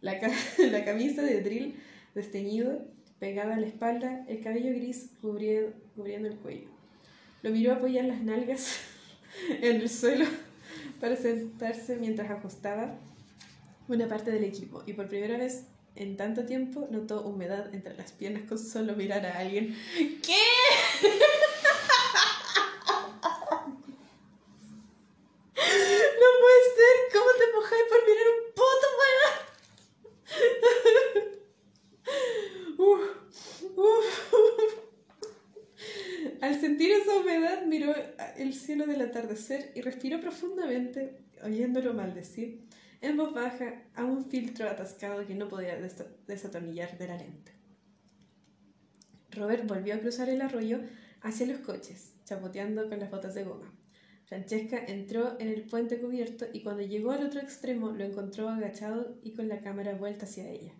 [0.00, 0.18] La,
[0.70, 1.74] la camisa de drill
[2.14, 2.86] desteñido,
[3.18, 6.68] pegada a la espalda, el cabello gris cubriendo el cuello.
[7.42, 8.78] Lo miró apoyar las nalgas
[9.62, 10.24] en el suelo
[11.00, 12.98] para sentarse mientras ajustaba
[13.88, 15.64] una parte del equipo y por primera vez
[15.98, 19.76] en tanto tiempo notó humedad entre las piernas con solo mirar a alguien.
[19.96, 20.44] ¿Qué?
[26.20, 26.94] No puede ser.
[27.12, 29.38] ¿Cómo te mojáis por mirar un puto, weón?
[36.40, 37.92] Al sentir esa humedad, miró
[38.36, 42.68] el cielo del atardecer y respiró profundamente, oyéndolo maldecir
[43.00, 45.78] en voz baja a un filtro atascado que no podía
[46.26, 47.52] desatornillar de la lente.
[49.30, 50.80] Robert volvió a cruzar el arroyo
[51.20, 53.72] hacia los coches, chapoteando con las botas de goma.
[54.24, 59.16] Francesca entró en el puente cubierto y cuando llegó al otro extremo lo encontró agachado
[59.22, 60.74] y con la cámara vuelta hacia ella.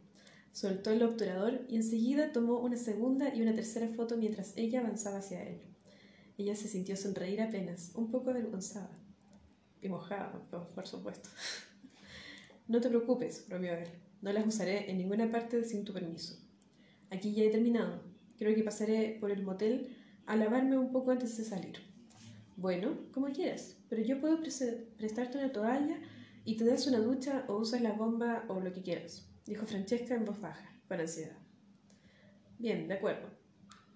[0.52, 5.18] Soltó el obturador y enseguida tomó una segunda y una tercera foto mientras ella avanzaba
[5.18, 5.62] hacia él.
[6.36, 8.98] Ella se sintió sonreír apenas, un poco avergonzada.
[9.80, 10.32] Y mojada,
[10.74, 11.30] por supuesto.
[12.68, 13.88] No te preocupes, bromeó él.
[14.20, 16.38] No las usaré en ninguna parte sin tu permiso.
[17.10, 18.02] Aquí ya he terminado.
[18.36, 21.78] Creo que pasaré por el motel a lavarme un poco antes de salir.
[22.56, 25.98] Bueno, como quieras, pero yo puedo prestarte una toalla
[26.44, 30.14] y te das una ducha o usas la bomba o lo que quieras, dijo Francesca
[30.14, 31.38] en voz baja, con ansiedad.
[32.58, 33.30] Bien, de acuerdo.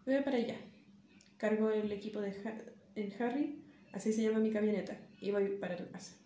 [0.07, 0.57] Voy para allá.
[1.37, 2.35] Cargo el equipo de
[2.95, 6.22] en Harry, así se llama mi camioneta, y voy para tu casa.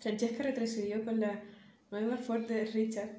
[0.00, 1.42] Francesca retrocedió con la
[1.90, 3.10] nueva Ford de Richard,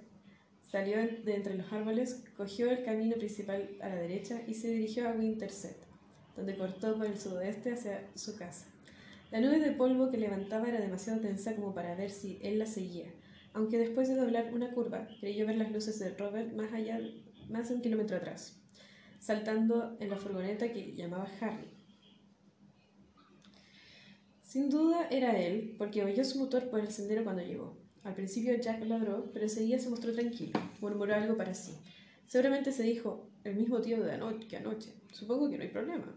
[0.62, 5.10] salió de entre los árboles, cogió el camino principal a la derecha y se dirigió
[5.10, 5.76] a Winterset,
[6.38, 8.68] donde cortó por el sudoeste hacia su casa.
[9.30, 12.66] La nube de polvo que levantaba era demasiado densa como para ver si él la
[12.66, 13.08] seguía,
[13.54, 17.00] aunque después de doblar una curva creyó ver las luces de Robert más allá,
[17.50, 18.58] más de un kilómetro atrás,
[19.20, 21.79] saltando en la furgoneta que llamaba Harry.
[24.50, 27.78] Sin duda era él, porque oyó su motor por el sendero cuando llegó.
[28.04, 30.60] Al principio Jack ladró, pero enseguida se mostró tranquilo.
[30.82, 31.78] Murmuró algo para sí.
[32.26, 34.96] Seguramente se dijo, el mismo tío de anoche que anoche.
[35.12, 36.16] Supongo que no hay problema.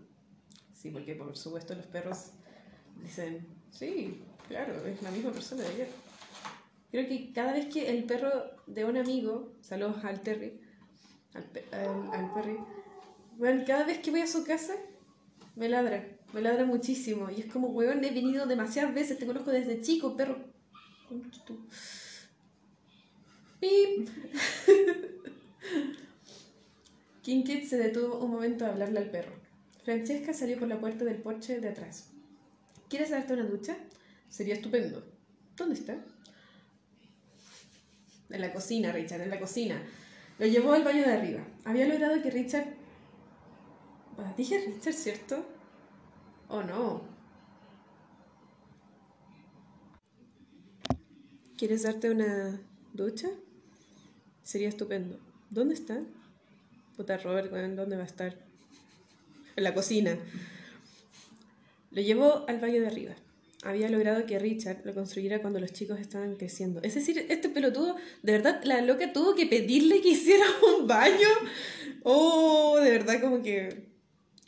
[0.72, 2.30] Sí, porque por supuesto los perros
[3.02, 5.88] dicen, sí, claro, es la misma persona de ayer.
[6.90, 8.30] Creo que cada vez que el perro
[8.66, 10.58] de un amigo, saludos al Terry,
[11.34, 11.44] al,
[12.14, 12.56] al Perry,
[13.36, 14.72] bueno, cada vez que voy a su casa,
[15.54, 16.16] me ladra.
[16.32, 17.28] Me ladra muchísimo.
[17.30, 20.38] Y es como, weón, he venido demasiadas veces, te conozco desde chico, perro.
[23.60, 24.08] ¡Pip!
[27.22, 29.32] Kinkit se detuvo un momento a hablarle al perro.
[29.84, 32.10] Francesca salió por la puerta del porche de atrás.
[32.88, 33.76] ¿Quieres darte una ducha?
[34.28, 35.04] Sería estupendo.
[35.56, 35.96] ¿Dónde está?
[38.30, 39.82] En la cocina, Richard, en la cocina.
[40.38, 41.46] Lo llevó al baño de arriba.
[41.64, 42.66] Había logrado que Richard...
[44.36, 45.46] Dije Richard, ¿cierto?
[46.54, 47.00] Oh no.
[51.56, 52.60] ¿Quieres darte una
[52.92, 53.30] ducha?
[54.42, 55.18] Sería estupendo.
[55.48, 56.02] ¿Dónde está?
[56.94, 58.36] Puta Robert, ¿dónde va a estar?
[59.56, 60.18] En la cocina.
[61.90, 63.14] Lo llevó al baño de arriba.
[63.62, 66.82] Había logrado que Richard lo construyera cuando los chicos estaban creciendo.
[66.82, 70.44] Es decir, este pelotudo, de verdad, la loca tuvo que pedirle que hiciera
[70.76, 71.28] un baño.
[72.02, 73.91] Oh, de verdad, como que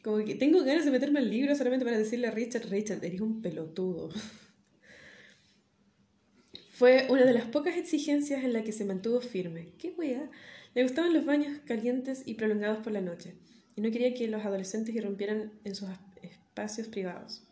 [0.05, 3.23] como que tengo ganas de meterme al libro solamente para decirle a Richard, Richard, eres
[3.23, 4.11] un pelotudo.
[6.73, 9.73] Fue una de las pocas exigencias en la que se mantuvo firme.
[9.79, 10.31] ¿Qué wea?
[10.75, 13.33] Le gustaban los baños calientes y prolongados por la noche,
[13.77, 15.88] y no quería que los adolescentes irrumpieran en sus
[16.21, 17.43] espacios privados.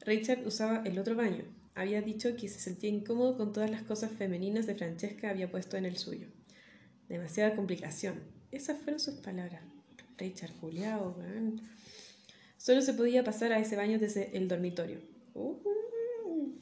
[0.00, 1.44] Richard usaba el otro baño.
[1.74, 5.76] Había dicho que se sentía incómodo con todas las cosas femeninas de Francesca había puesto
[5.76, 6.28] en el suyo.
[7.10, 8.22] Demasiada complicación.
[8.50, 9.71] Esas fueron sus palabras.
[10.22, 11.16] Richard, Juliao,
[12.56, 15.00] Solo se podía pasar a ese baño desde el dormitorio.
[15.34, 15.56] Uh,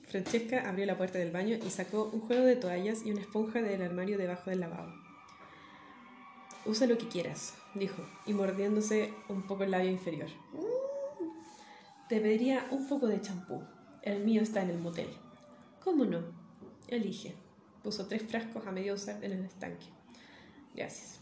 [0.08, 3.60] Francesca abrió la puerta del baño y sacó un juego de toallas y una esponja
[3.60, 4.94] del armario debajo del lavabo.
[6.64, 10.30] Usa lo que quieras, dijo, y mordiéndose un poco el labio inferior.
[12.08, 13.62] Te pediría un poco de champú.
[14.02, 15.08] El mío está en el motel.
[15.84, 16.22] ¿Cómo no?
[16.88, 17.34] Elige.
[17.82, 19.86] Puso tres frascos a medio usar en el estanque.
[20.74, 21.19] Gracias.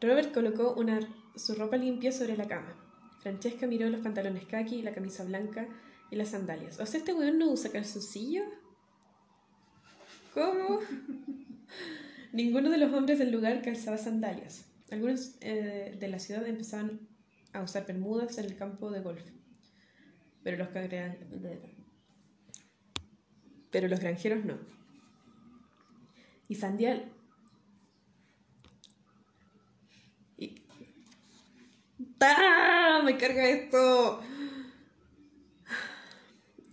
[0.00, 1.00] Robert colocó una,
[1.34, 2.74] su ropa limpia sobre la cama.
[3.20, 5.66] Francesca miró los pantalones khaki, la camisa blanca
[6.10, 6.78] y las sandalias.
[6.78, 8.42] O sea, este weón no usa calzoncillo.
[10.34, 10.80] ¿Cómo?
[12.32, 14.66] Ninguno de los hombres del lugar calzaba sandalias.
[14.90, 17.00] Algunos eh, de la ciudad empezaban
[17.52, 19.24] a usar bermudas en el campo de golf.
[20.42, 20.68] Pero los,
[23.70, 24.58] pero los granjeros no.
[26.48, 27.10] Y Sandial.
[30.38, 30.62] Y...
[32.20, 33.00] ¡Ah!
[33.16, 34.22] ¡Me carga esto!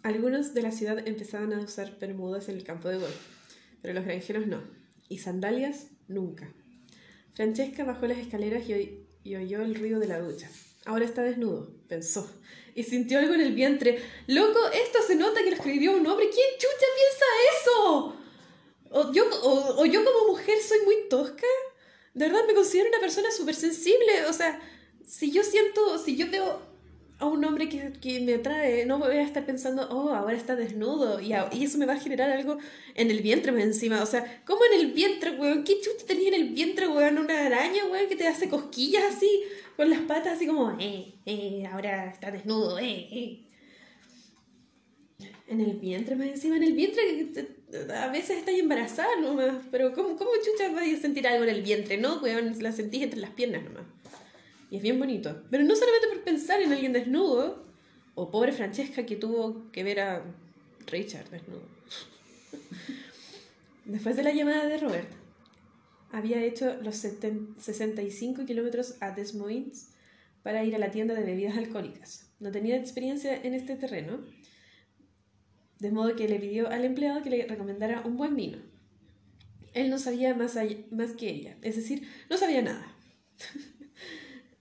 [0.04, 3.16] Algunos de la ciudad empezaban a usar bermudas en el campo de golf,
[3.82, 4.62] pero los granjeros no.
[5.08, 6.54] Y sandalias, nunca.
[7.34, 10.50] Francesca bajó las escaleras y, y oyó el ruido de la ducha.
[10.84, 12.30] Ahora está desnudo, pensó,
[12.76, 14.04] y sintió algo en el vientre.
[14.28, 16.28] Loco, esto se nota que lo escribió un hombre.
[16.30, 17.26] ¿Quién chucha piensa
[17.62, 18.18] eso?
[18.90, 21.48] O yo, o, yo como mujer soy muy tosca.
[22.14, 24.26] De verdad me considero una persona súper sensible.
[24.28, 24.60] O sea,
[25.06, 26.74] si yo siento, si yo veo
[27.20, 30.56] a un hombre que, que, me atrae, no voy a estar pensando, oh, ahora está
[30.56, 31.22] desnudo.
[31.22, 32.58] Y, y, eso me va a generar algo
[32.96, 34.02] en el vientre más encima.
[34.02, 35.64] O sea, ¿cómo en el vientre, weón?
[35.64, 37.18] ¿Qué chucha tenía en el vientre, weón?
[37.18, 39.30] Una araña, weón, que te hace cosquillas así,
[39.78, 43.40] con las patas así como, eh, eh, ahora está desnudo, eh, eh.
[45.48, 47.04] En el vientre más encima, en el vientre
[47.96, 51.62] a veces estás embarazada nomás, pero ¿cómo, cómo chucha vas a sentir algo en el
[51.62, 51.98] vientre?
[51.98, 53.84] No, weón, la sentís entre las piernas nomás.
[54.74, 55.44] Y es bien bonito.
[55.52, 57.64] Pero no solamente por pensar en alguien desnudo,
[58.16, 60.26] o pobre Francesca que tuvo que ver a
[60.88, 61.62] Richard desnudo.
[63.86, 65.08] Después de la llamada de Robert,
[66.12, 69.92] había hecho los 65 kilómetros a Des Moines
[70.42, 72.32] para ir a la tienda de bebidas alcohólicas.
[72.40, 74.22] No tenía experiencia en este terreno
[75.78, 78.58] de modo que le pidió al empleado que le recomendara un buen vino.
[79.76, 80.58] Él no sabía más,
[80.90, 82.88] más que ella, es decir, no sabía nada.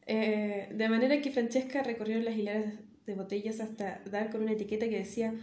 [0.06, 2.74] Eh, de manera que Francesca recorrió las hileras
[3.06, 5.34] de botellas hasta dar con una etiqueta que decía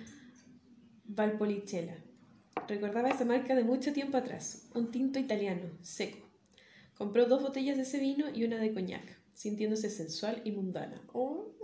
[1.06, 1.98] Valpolicella.
[2.68, 6.28] Recordaba esa marca de mucho tiempo atrás, un tinto italiano, seco.
[6.94, 11.02] Compró dos botellas de ese vino y una de coñac, sintiéndose sensual y mundana.
[11.14, 11.56] Oh.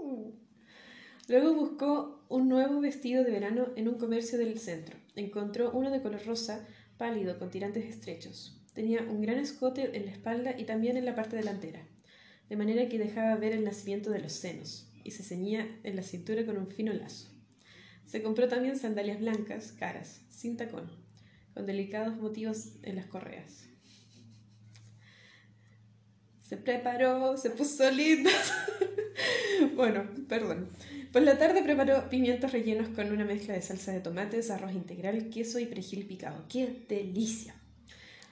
[1.28, 4.98] Luego buscó un nuevo vestido de verano en un comercio del centro.
[5.16, 6.66] Encontró uno de color rosa,
[6.98, 8.64] pálido, con tirantes estrechos.
[8.74, 11.86] Tenía un gran escote en la espalda y también en la parte delantera,
[12.50, 16.04] de manera que dejaba ver el nacimiento de los senos, y se ceñía en la
[16.04, 17.30] cintura con un fino lazo.
[18.06, 20.92] Se compró también sandalias blancas, caras, sin tacón,
[21.54, 23.68] con delicados motivos en las correas.
[26.42, 28.30] Se preparó, se puso linda.
[29.76, 30.70] bueno, perdón.
[31.12, 35.30] Por la tarde preparó pimientos rellenos con una mezcla de salsa de tomates, arroz integral,
[35.30, 36.46] queso y perejil picado.
[36.48, 37.56] ¡Qué delicia!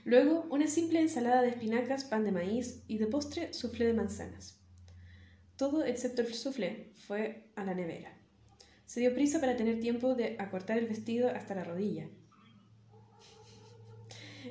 [0.05, 4.59] Luego, una simple ensalada de espinacas, pan de maíz y de postre, soufflé de manzanas.
[5.55, 8.17] Todo excepto el soufflé fue a la nevera.
[8.85, 12.09] Se dio prisa para tener tiempo de acortar el vestido hasta la rodilla.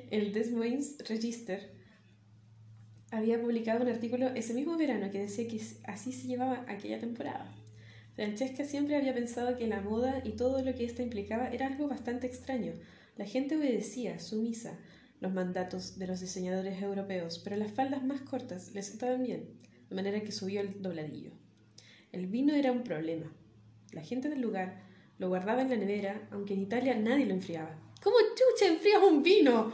[0.09, 1.71] El Des Moines Register
[3.11, 7.53] había publicado un artículo ese mismo verano que decía que así se llevaba aquella temporada.
[8.15, 11.87] Francesca siempre había pensado que la moda y todo lo que ésta implicaba era algo
[11.87, 12.73] bastante extraño.
[13.15, 14.79] La gente obedecía, sumisa,
[15.23, 19.47] los mandatos de los diseñadores europeos, pero las faldas más cortas les estaban bien,
[19.89, 21.31] de manera que subió el dobladillo.
[22.11, 23.31] El vino era un problema.
[23.93, 24.83] La gente del lugar
[25.19, 27.73] lo guardaba en la nevera, aunque en Italia nadie lo enfriaba.
[28.03, 29.71] ¿Cómo chucha enfrías un vino?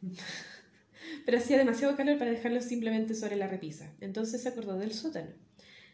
[1.26, 3.92] pero hacía demasiado calor para dejarlo simplemente sobre la repisa.
[4.00, 5.30] Entonces se acordó del sótano.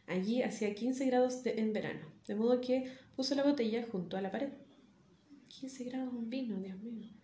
[0.07, 4.31] Allí hacía 15 grados en verano, de modo que puso la botella junto a la
[4.31, 4.51] pared.
[5.49, 7.17] 15 grados un vino, Dios mío.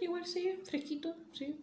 [0.00, 1.60] Igual sí, fresquito, sí.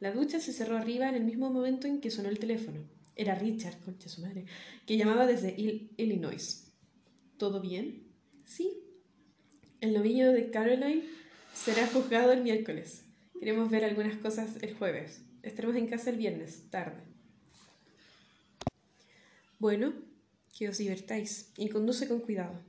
[0.00, 2.80] La ducha se cerró arriba en el mismo momento en que sonó el teléfono.
[3.14, 4.46] Era Richard, concha su madre,
[4.86, 5.54] que llamaba desde
[5.96, 6.72] Illinois.
[7.36, 8.02] ¿Todo bien?
[8.44, 8.78] Sí.
[9.80, 11.04] El novillo de Caroline
[11.54, 13.04] será juzgado el miércoles.
[13.38, 15.22] Queremos ver algunas cosas el jueves.
[15.42, 17.02] Estaremos en casa el viernes, tarde.
[19.58, 19.92] Bueno,
[20.56, 22.60] que os divertáis y conduce con cuidado.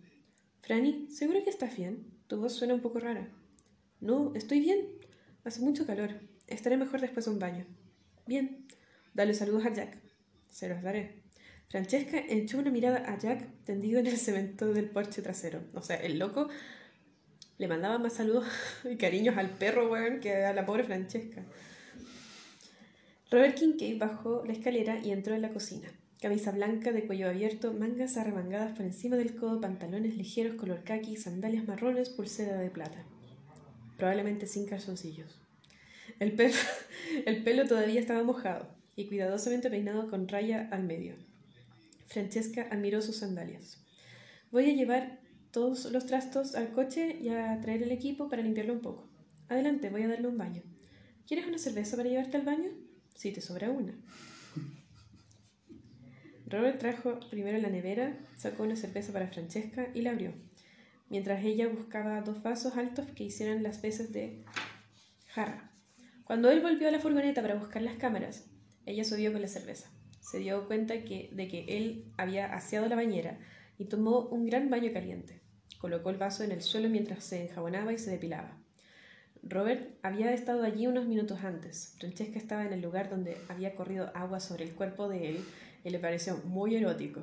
[0.61, 2.05] Franny, ¿seguro que estás bien?
[2.27, 3.27] Tu voz suena un poco rara.
[4.03, 4.85] No, estoy bien.
[5.45, 6.09] Hace mucho calor.
[6.47, 7.65] Estaré mejor después de un baño.
[8.27, 8.67] Bien.
[9.13, 9.97] Dale saludos a Jack.
[10.49, 11.23] Se los daré.
[11.69, 15.61] Francesca echó una mirada a Jack tendido en el cemento del porche trasero.
[15.73, 16.49] O sea, el loco
[17.57, 18.45] le mandaba más saludos
[18.83, 21.45] y cariños al perro, weón, que a la pobre Francesca.
[23.31, 25.87] Robert Kincaid bajó la escalera y entró en la cocina.
[26.21, 31.15] Camisa blanca de cuello abierto, mangas arremangadas por encima del codo, pantalones ligeros color khaki,
[31.15, 33.05] sandalias marrones, pulsera de plata.
[33.97, 35.39] Probablemente sin calzoncillos.
[36.19, 36.55] El pelo,
[37.25, 41.15] el pelo todavía estaba mojado y cuidadosamente peinado con raya al medio.
[42.07, 43.83] Francesca admiró sus sandalias.
[44.51, 45.19] Voy a llevar
[45.51, 49.09] todos los trastos al coche y a traer el equipo para limpiarlo un poco.
[49.49, 50.61] Adelante, voy a darle un baño.
[51.27, 52.69] ¿Quieres una cerveza para llevarte al baño?
[53.15, 53.93] Si te sobra una.
[56.47, 60.33] Robert trajo primero la nevera, sacó una cerveza para Francesca y la abrió,
[61.13, 64.43] mientras ella buscaba dos vasos altos que hicieran las veces de
[65.27, 65.71] jarra.
[66.23, 68.49] Cuando él volvió a la furgoneta para buscar las cámaras,
[68.87, 69.91] ella subió con la cerveza.
[70.21, 73.37] Se dio cuenta de que él había aseado la bañera
[73.77, 75.39] y tomó un gran baño caliente.
[75.77, 78.57] Colocó el vaso en el suelo mientras se enjabonaba y se depilaba.
[79.43, 81.93] Robert había estado allí unos minutos antes.
[81.99, 85.45] Francesca estaba en el lugar donde había corrido agua sobre el cuerpo de él
[85.83, 87.21] y le pareció muy erótico.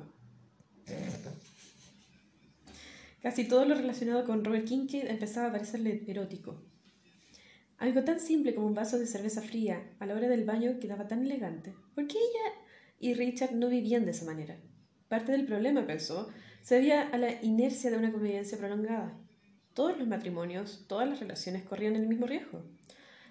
[3.21, 6.61] Casi todo lo relacionado con Robert Kincaid empezaba a parecerle erótico.
[7.77, 11.07] Algo tan simple como un vaso de cerveza fría a la hora del baño quedaba
[11.07, 11.73] tan elegante.
[11.93, 12.53] ¿Por qué ella
[12.99, 14.57] y Richard no vivían de esa manera?
[15.07, 16.29] Parte del problema, pensó,
[16.61, 19.17] se debía a la inercia de una convivencia prolongada.
[19.73, 22.63] Todos los matrimonios, todas las relaciones corrían el mismo riesgo.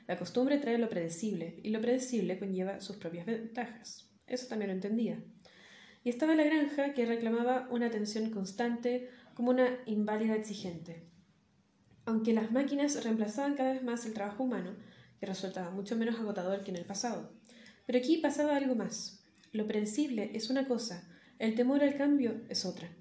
[0.06, 4.10] La costumbre trae lo predecible, y lo predecible conlleva sus propias ventajas.
[4.26, 5.22] Eso también lo entendía.
[6.02, 9.10] Y estaba la granja que reclamaba una atención constante
[9.40, 11.02] como una inválida exigente.
[12.04, 14.76] Aunque las máquinas reemplazaban cada vez más el trabajo humano,
[15.18, 17.32] que resultaba mucho menos agotador que en el pasado.
[17.86, 19.24] Pero aquí pasaba algo más.
[19.52, 22.94] Lo predecible es una cosa, el temor al cambio es otra.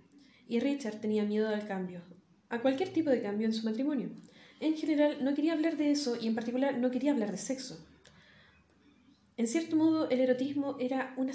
[0.47, 2.03] Y Richard tenía miedo al cambio,
[2.47, 4.09] a cualquier tipo de cambio en su matrimonio.
[4.61, 7.85] En general, no quería hablar de eso y en particular no quería hablar de sexo.
[9.35, 11.29] En cierto modo, el erotismo era un,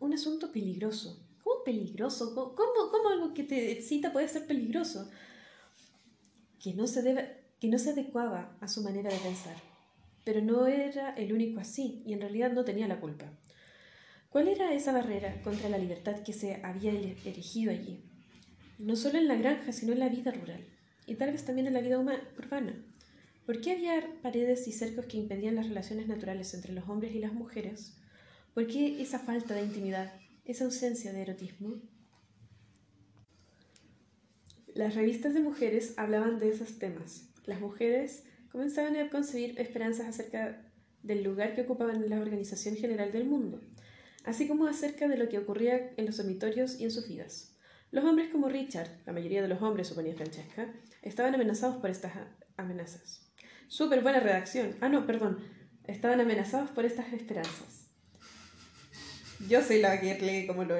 [0.00, 1.29] un asunto peligroso.
[1.60, 2.34] ¿Cómo peligroso?
[2.34, 5.10] ¿Cómo, ¿Cómo, algo que te excita puede ser peligroso?
[6.62, 9.56] Que no, se debe, que no se adecuaba a su manera de pensar.
[10.24, 13.26] Pero no era el único así y en realidad no tenía la culpa.
[14.30, 18.00] ¿Cuál era esa barrera contra la libertad que se había erigido allí?
[18.80, 20.64] no solo en la granja, sino en la vida rural,
[21.06, 22.82] y tal vez también en la vida urbana.
[23.44, 27.18] ¿Por qué había paredes y cercos que impedían las relaciones naturales entre los hombres y
[27.18, 27.94] las mujeres?
[28.54, 30.14] ¿Por qué esa falta de intimidad,
[30.50, 31.80] esa ausencia de erotismo?
[34.74, 37.28] Las revistas de mujeres hablaban de esos temas.
[37.44, 40.62] Las mujeres comenzaban a concebir esperanzas acerca
[41.02, 43.60] del lugar que ocupaban en la organización general del mundo,
[44.24, 47.56] así como acerca de lo que ocurría en los dormitorios y en sus vidas.
[47.90, 50.72] Los hombres como Richard, la mayoría de los hombres, suponía Francesca,
[51.02, 52.12] estaban amenazados por estas
[52.56, 53.32] amenazas.
[53.66, 54.76] Súper buena redacción.
[54.80, 55.38] Ah, no, perdón.
[55.84, 57.89] Estaban amenazados por estas esperanzas.
[59.48, 60.74] Yo soy la que lee como lo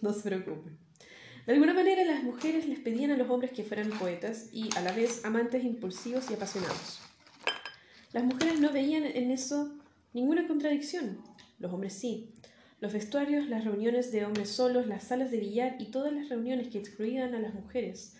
[0.00, 0.78] No se preocupen.
[1.46, 4.80] De alguna manera las mujeres les pedían a los hombres que fueran poetas y a
[4.80, 7.00] la vez amantes impulsivos y apasionados.
[8.12, 9.74] Las mujeres no veían en eso
[10.12, 11.18] ninguna contradicción.
[11.58, 12.30] Los hombres sí.
[12.80, 16.68] Los vestuarios, las reuniones de hombres solos, las salas de billar y todas las reuniones
[16.68, 18.16] que excluían a las mujeres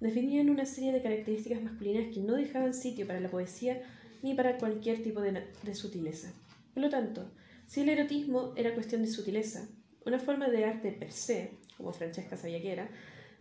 [0.00, 3.82] definían una serie de características masculinas que no dejaban sitio para la poesía
[4.22, 6.32] ni para cualquier tipo de, de sutileza.
[6.74, 7.30] Por lo tanto,
[7.66, 9.68] si el erotismo era cuestión de sutileza,
[10.04, 12.88] una forma de arte per se, como Francesca sabía que era,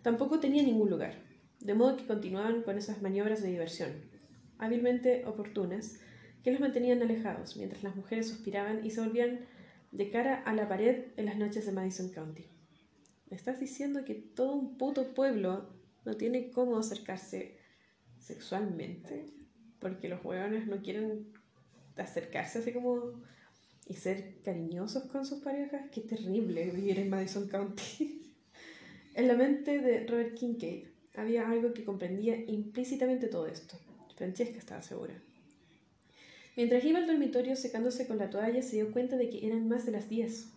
[0.01, 1.15] tampoco tenía ningún lugar,
[1.59, 3.91] de modo que continuaban con esas maniobras de diversión,
[4.57, 5.99] hábilmente oportunas,
[6.43, 9.45] que los mantenían alejados, mientras las mujeres suspiraban y se volvían
[9.91, 12.45] de cara a la pared en las noches de Madison County.
[13.29, 15.69] ¿Me estás diciendo que todo un puto pueblo
[16.03, 17.57] no tiene cómo acercarse
[18.19, 19.25] sexualmente?
[19.79, 21.33] Porque los hueones no quieren
[21.95, 23.23] acercarse así como
[23.85, 25.89] y ser cariñosos con sus parejas.
[25.91, 28.33] Qué terrible vivir en Madison County.
[29.13, 33.77] en la mente de Robert Kincaid había algo que comprendía implícitamente todo esto.
[34.15, 35.13] Francesca estaba segura.
[36.55, 39.85] Mientras iba al dormitorio secándose con la toalla, se dio cuenta de que eran más
[39.85, 40.47] de las diez.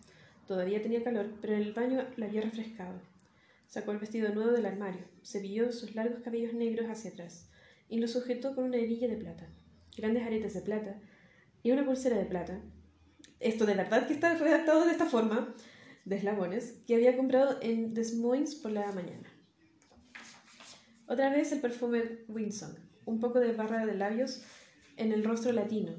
[0.47, 3.01] Todavía tenía calor, pero en el baño la había refrescado.
[3.67, 7.49] Sacó el vestido nuevo del armario, cepilló sus largos cabellos negros hacia atrás
[7.89, 9.47] y lo sujetó con una hebilla de plata,
[9.95, 10.99] grandes aretes de plata
[11.61, 12.61] y una pulsera de plata.
[13.39, 15.55] Esto de verdad que está redactado de esta forma,
[16.03, 19.29] de eslabones, que había comprado en Des Moines por la mañana.
[21.07, 22.75] Otra vez el perfume Winsong,
[23.05, 24.43] un poco de barra de labios
[24.97, 25.93] en el rostro latino,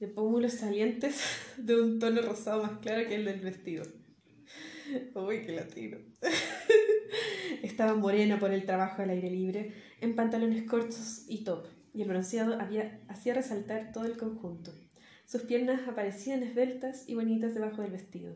[0.00, 1.22] de pómulos salientes
[1.56, 3.84] de un tono rosado más claro que el del vestido.
[5.14, 5.98] Uy, qué latino.
[7.62, 12.08] Estaba morena por el trabajo al aire libre, en pantalones cortos y top, y el
[12.08, 12.58] bronceado
[13.08, 14.74] hacía resaltar todo el conjunto.
[15.32, 18.34] Sus piernas aparecían esbeltas y bonitas debajo del vestido.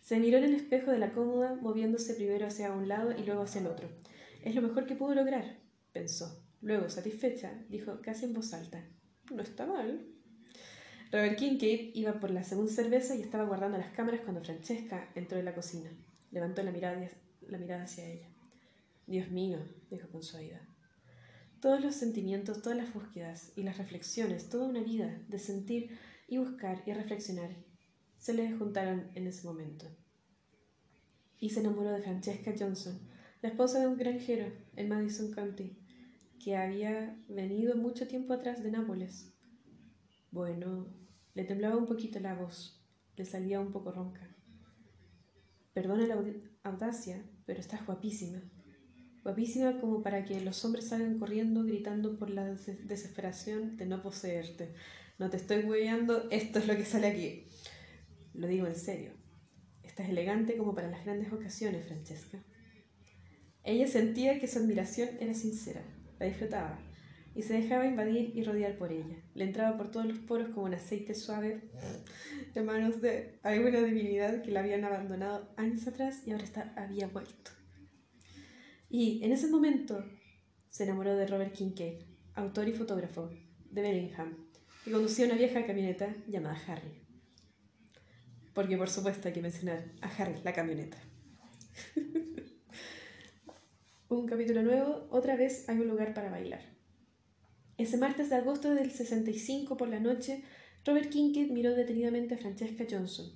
[0.00, 3.42] Se miró en el espejo de la cómoda, moviéndose primero hacia un lado y luego
[3.42, 3.88] hacia el otro.
[4.44, 5.58] Es lo mejor que pudo lograr,
[5.92, 6.40] pensó.
[6.60, 8.80] Luego, satisfecha, dijo casi en voz alta.
[9.32, 10.06] No está mal.
[11.10, 15.36] Robert Kincaid iba por la segunda cerveza y estaba guardando las cámaras cuando Francesca entró
[15.36, 15.90] en la cocina.
[16.30, 17.10] Levantó la mirada,
[17.48, 18.28] la mirada hacia ella.
[19.08, 19.58] Dios mío,
[19.90, 20.60] dijo con suavidad.
[21.60, 25.98] Todos los sentimientos, todas las búsquedas y las reflexiones, toda una vida de sentir
[26.30, 27.50] y buscar y reflexionar,
[28.16, 29.86] se le juntaron en ese momento.
[31.38, 32.98] Y se enamoró de Francesca Johnson,
[33.42, 35.76] la esposa de un granjero en Madison County,
[36.42, 39.34] que había venido mucho tiempo atrás de Nápoles.
[40.30, 40.86] Bueno,
[41.34, 42.80] le temblaba un poquito la voz,
[43.16, 44.28] le salía un poco ronca.
[45.74, 46.22] Perdona la
[46.62, 48.40] audacia, pero estás guapísima.
[49.24, 54.74] Guapísima como para que los hombres salgan corriendo gritando por la desesperación de no poseerte.
[55.20, 57.46] No te estoy hueveando, esto es lo que sale aquí.
[58.32, 59.12] Lo digo en serio.
[59.82, 62.42] Estás elegante como para las grandes ocasiones, Francesca.
[63.62, 65.82] Ella sentía que su admiración era sincera,
[66.18, 66.78] la disfrutaba,
[67.34, 69.22] y se dejaba invadir y rodear por ella.
[69.34, 71.68] Le entraba por todos los poros como un aceite suave
[72.54, 77.08] de manos de alguna divinidad que la habían abandonado años atrás y ahora está, había
[77.08, 77.50] vuelto.
[78.88, 80.02] Y en ese momento
[80.70, 82.04] se enamoró de Robert Kincaid,
[82.36, 83.28] autor y fotógrafo
[83.70, 84.49] de Bellingham,
[84.84, 86.90] que conducía una vieja camioneta llamada Harry.
[88.54, 90.96] Porque por supuesto hay que mencionar a Harry, la camioneta.
[94.08, 96.62] un capítulo nuevo, otra vez hay un lugar para bailar.
[97.78, 100.42] Ese martes de agosto del 65 por la noche,
[100.84, 103.30] Robert Kincaid miró detenidamente a Francesca Johnson.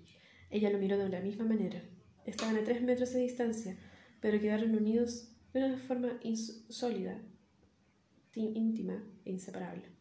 [0.51, 1.83] Ella lo miró de la misma manera.
[2.27, 3.77] Estaban a tres metros de distancia,
[4.21, 6.19] pero quedaron unidos de una forma
[6.69, 7.21] sólida,
[8.35, 9.94] íntima e inseparable.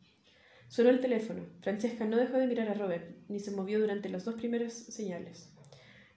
[0.73, 1.43] Sonó el teléfono.
[1.61, 5.53] Francesca no dejó de mirar a Robert, ni se movió durante las dos primeras señales.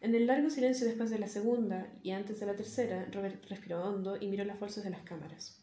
[0.00, 3.84] En el largo silencio después de la segunda y antes de la tercera, Robert respiró
[3.84, 5.60] hondo y miró las bolsas de las cámaras.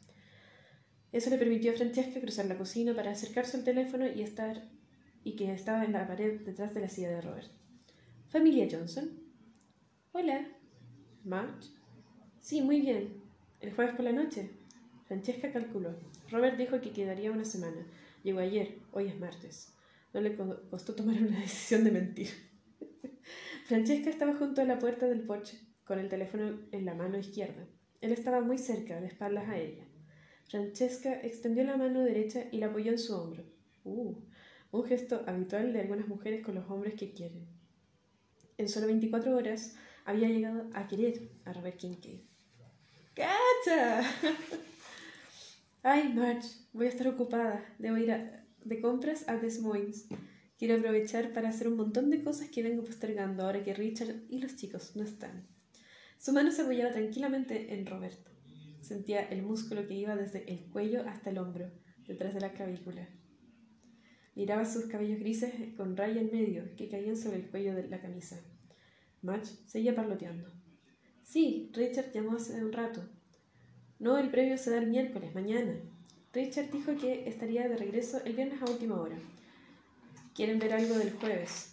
[1.11, 4.61] Eso le permitió a Francesca cruzar la cocina para acercarse al teléfono y estar
[5.23, 7.49] y que estaba en la pared detrás de la silla de Robert.
[8.29, 9.09] Familia Johnson.
[10.11, 10.47] Hola.
[11.23, 11.71] March.
[12.41, 13.23] Sí, muy bien.
[13.59, 14.51] ¿El jueves por la noche?
[15.07, 15.95] Francesca calculó.
[16.29, 17.87] Robert dijo que quedaría una semana.
[18.23, 19.75] Llegó ayer, hoy es martes.
[20.13, 22.29] No le costó tomar una decisión de mentir.
[23.65, 27.67] Francesca estaba junto a la puerta del porche, con el teléfono en la mano izquierda.
[27.99, 29.85] Él estaba muy cerca, de espaldas a ella.
[30.47, 33.43] Francesca extendió la mano derecha y la apoyó en su hombro.
[33.83, 34.15] Uh,
[34.71, 37.47] un gesto habitual de algunas mujeres con los hombres que quieren.
[38.57, 42.21] En solo 24 horas había llegado a querer a Robert Kincaid.
[43.15, 44.01] ¡Cacha!
[45.85, 47.61] Ay, March, voy a estar ocupada.
[47.77, 48.09] Debo ir
[48.63, 50.07] de compras a Des Moines.
[50.57, 54.39] Quiero aprovechar para hacer un montón de cosas que vengo postergando ahora que Richard y
[54.39, 55.45] los chicos no están.
[56.17, 58.31] Su mano se apoyaba tranquilamente en Roberto.
[58.79, 61.69] Sentía el músculo que iba desde el cuello hasta el hombro,
[62.07, 63.09] detrás de la clavícula.
[64.35, 67.99] Miraba sus cabellos grises con raya en medio que caían sobre el cuello de la
[67.99, 68.41] camisa.
[69.21, 70.49] Match seguía parloteando.
[71.23, 73.03] Sí, Richard llamó hace un rato.
[74.03, 75.75] No, el premio se da el miércoles, mañana.
[76.33, 79.15] Richard dijo que estaría de regreso el viernes a última hora.
[80.35, 81.71] Quieren ver algo del jueves.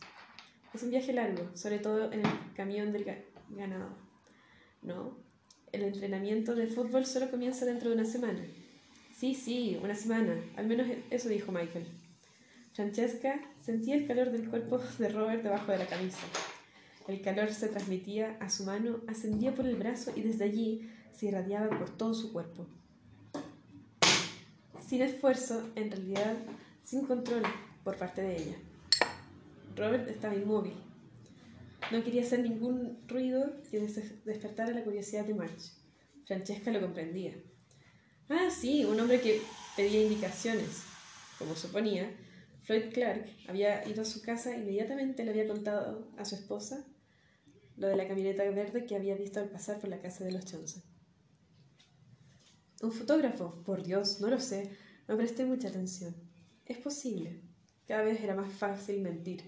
[0.73, 3.05] Es un viaje largo, sobre todo en el camión del
[3.49, 3.89] ganado.
[4.81, 5.17] No,
[5.73, 8.45] el entrenamiento de fútbol solo comienza dentro de una semana.
[9.13, 10.37] Sí, sí, una semana.
[10.55, 11.89] Al menos eso dijo Michael.
[12.75, 16.29] Francesca sentía el calor del cuerpo de Robert debajo de la camisa.
[17.09, 21.27] El calor se transmitía a su mano, ascendía por el brazo y desde allí se
[21.27, 22.67] irradiaba por todo su cuerpo.
[24.87, 26.37] Sin esfuerzo, en realidad,
[26.83, 27.43] sin control
[27.85, 28.57] por parte de ella.
[29.77, 30.75] Robert estaba inmóvil.
[31.91, 35.73] No quería hacer ningún ruido que despertara la curiosidad de March.
[36.27, 37.35] Francesca lo comprendía.
[38.29, 39.41] Ah, sí, un hombre que
[39.77, 40.85] pedía indicaciones.
[41.39, 42.11] Como suponía,
[42.63, 46.85] Floyd Clark había ido a su casa e inmediatamente le había contado a su esposa
[47.77, 50.45] lo de la camioneta verde que había visto al pasar por la casa de los
[50.51, 50.83] Johnson.
[52.81, 53.63] ¿Un fotógrafo?
[53.65, 54.71] Por Dios, no lo sé.
[55.09, 56.15] No presté mucha atención.
[56.67, 57.41] Es posible.
[57.87, 59.43] Cada vez era más fácil mentir.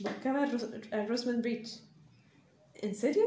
[0.00, 1.80] Buscaba a, Rosman Bridge.
[2.74, 3.24] ¿En serio?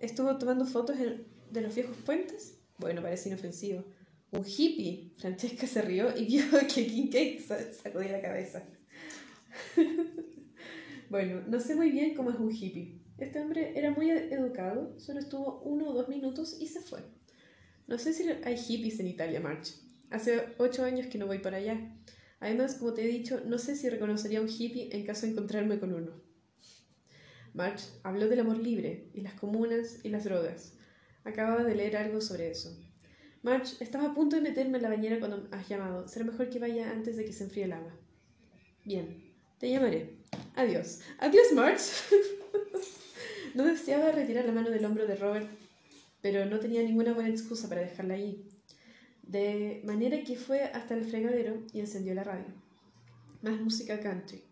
[0.00, 2.58] ¿Estuvo tomando fotos de los viejos puentes?
[2.78, 3.84] Bueno, parece inofensivo.
[4.32, 5.12] Un hippie.
[5.18, 8.64] Francesca se rió y vio que Kincaid sacudía la cabeza.
[11.10, 15.20] bueno, no sé muy bien cómo es un hippie, este hombre era muy educado, solo
[15.20, 17.00] estuvo uno o dos minutos y se fue.
[17.86, 19.74] No sé si hay hippies en Italia, March.
[20.10, 21.78] Hace ocho años que no voy para allá.
[22.40, 25.32] Además, como te he dicho, no sé si reconocería a un hippie en caso de
[25.32, 26.12] encontrarme con uno.
[27.52, 30.74] March habló del amor libre y las comunas y las drogas.
[31.24, 32.76] Acababa de leer algo sobre eso.
[33.42, 36.08] March, estaba a punto de meterme en la bañera cuando has llamado.
[36.08, 37.94] Será mejor que vaya antes de que se enfríe el agua.
[38.84, 39.22] Bien,
[39.58, 40.16] te llamaré.
[40.54, 41.00] Adiós.
[41.18, 41.82] Adiós, March.
[43.54, 45.48] No deseaba retirar la mano del hombro de Robert,
[46.24, 48.46] pero no tenía ninguna buena excusa para dejarla allí.
[49.24, 52.46] De manera que fue hasta el fregadero y encendió la radio.
[53.42, 54.42] Más música country.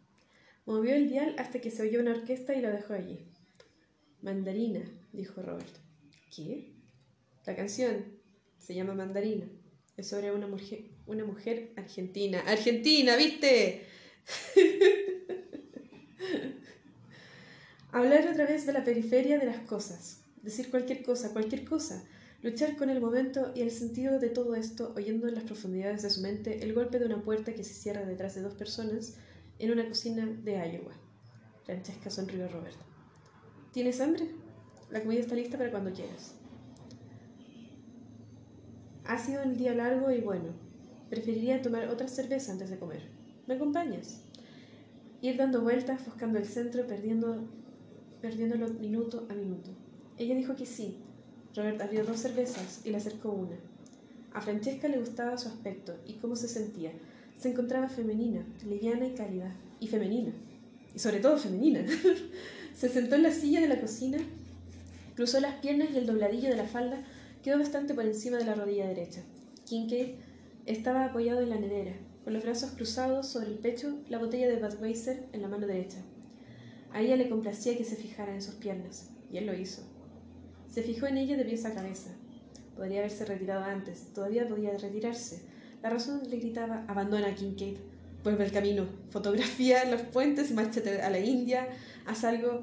[0.67, 3.21] Movió el dial hasta que se oyó una orquesta y lo dejó allí.
[4.21, 4.83] Mandarina,
[5.15, 5.75] dijo Robert.
[6.37, 6.75] ¿Qué?
[7.47, 8.05] La canción
[8.59, 9.47] se llama Mandarina.
[9.97, 12.41] Es sobre una mujer, una mujer argentina.
[12.41, 13.87] ¡Argentina, viste!
[17.93, 20.22] Hablar otra vez de la periferia de las cosas.
[20.43, 22.05] Decir cualquier cosa, cualquier cosa.
[22.43, 26.11] Luchar con el momento y el sentido de todo esto, oyendo en las profundidades de
[26.11, 29.17] su mente el golpe de una puerta que se cierra detrás de dos personas
[29.61, 30.95] en una cocina de Iowa.
[31.65, 32.85] Francesca sonrió a Roberto.
[33.73, 34.29] ¿Tienes hambre?
[34.91, 36.35] La comida está lista para cuando quieras.
[39.05, 40.53] Ha sido un día largo y bueno.
[41.09, 43.03] Preferiría tomar otra cerveza antes de comer.
[43.47, 44.25] ¿Me acompañas?
[45.21, 47.49] Ir dando vueltas, buscando el centro, perdiendo,
[48.21, 49.71] perdiéndolo minuto a minuto.
[50.19, 50.97] Ella dijo que sí.
[51.55, 53.57] Robert abrió dos cervezas y le acercó una.
[54.33, 56.93] A Francesca le gustaba su aspecto y cómo se sentía.
[57.39, 59.55] Se encontraba femenina, liviana y cálida.
[59.81, 60.33] Y femenina.
[60.95, 61.85] Y sobre todo femenina.
[62.75, 64.19] Se sentó en la silla de la cocina,
[65.15, 67.05] cruzó las piernas y el dobladillo de la falda
[67.43, 69.21] quedó bastante por encima de la rodilla derecha.
[69.67, 70.15] Kincaid
[70.67, 71.93] estaba apoyado en la nevera,
[72.25, 75.99] con los brazos cruzados sobre el pecho, la botella de Budweiser en la mano derecha.
[76.93, 79.83] A ella le complacía que se fijara en sus piernas, y él lo hizo.
[80.73, 82.13] Se fijó en ella de pies a cabeza.
[82.75, 85.43] Podría haberse retirado antes, todavía podía retirarse.
[85.83, 87.77] La razón le gritaba, abandona Kincaid,
[88.25, 91.69] vuelve al camino, fotografía los puentes y márchate a la India,
[92.07, 92.63] haz algo,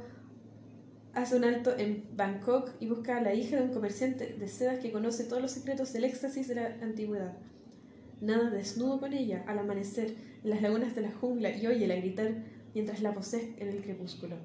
[1.14, 4.80] hace un alto en Bangkok y busca a la hija de un comerciante de sedas
[4.80, 7.38] que conoce todos los secretos del éxtasis de la antigüedad.
[8.22, 12.32] Nada desnudo con ella al amanecer en las lagunas de la jungla y óyela gritar
[12.74, 14.36] mientras la posee en el crepúsculo.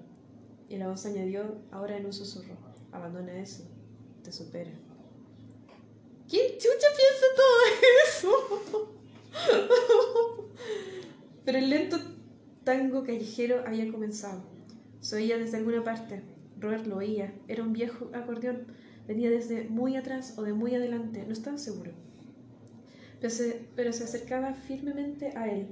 [0.68, 3.64] Y la voz añadió, ahora en un susurro, abandona eso,
[4.22, 4.70] te supera.
[6.28, 7.58] ¿Quién chucha piensa todo
[8.06, 8.94] eso?
[11.44, 11.98] Pero el lento
[12.62, 14.42] tango callejero había comenzado.
[15.00, 16.22] Se oía desde alguna parte.
[16.58, 17.34] Robert lo oía.
[17.48, 18.66] Era un viejo acordeón.
[19.06, 21.24] Venía desde muy atrás o de muy adelante.
[21.26, 21.92] No estaba seguro.
[23.20, 25.66] Pero se, pero se acercaba firmemente a él.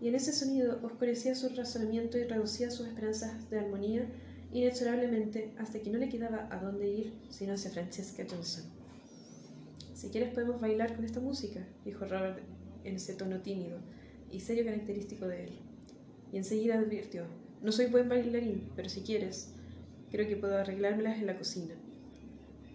[0.00, 4.06] Y en ese sonido oscurecía su razonamiento y reducía sus esperanzas de armonía
[4.52, 8.64] inexorablemente hasta que no le quedaba a dónde ir sino hacia Francesca Johnson.
[9.94, 12.40] Si quieres podemos bailar con esta música, dijo Robert
[12.84, 13.78] en ese tono tímido
[14.30, 15.50] y serio característico de él.
[16.32, 17.24] Y enseguida advirtió,
[17.62, 19.52] no soy buen bailarín, pero si quieres,
[20.10, 21.74] creo que puedo arreglármelas en la cocina.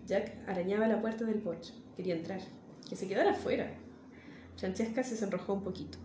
[0.08, 1.74] Jack arañaba la puerta del porche.
[1.98, 2.40] Quería entrar.
[2.90, 3.70] Que se quedara afuera.
[4.56, 5.98] Francesca se sonrojó un poquito.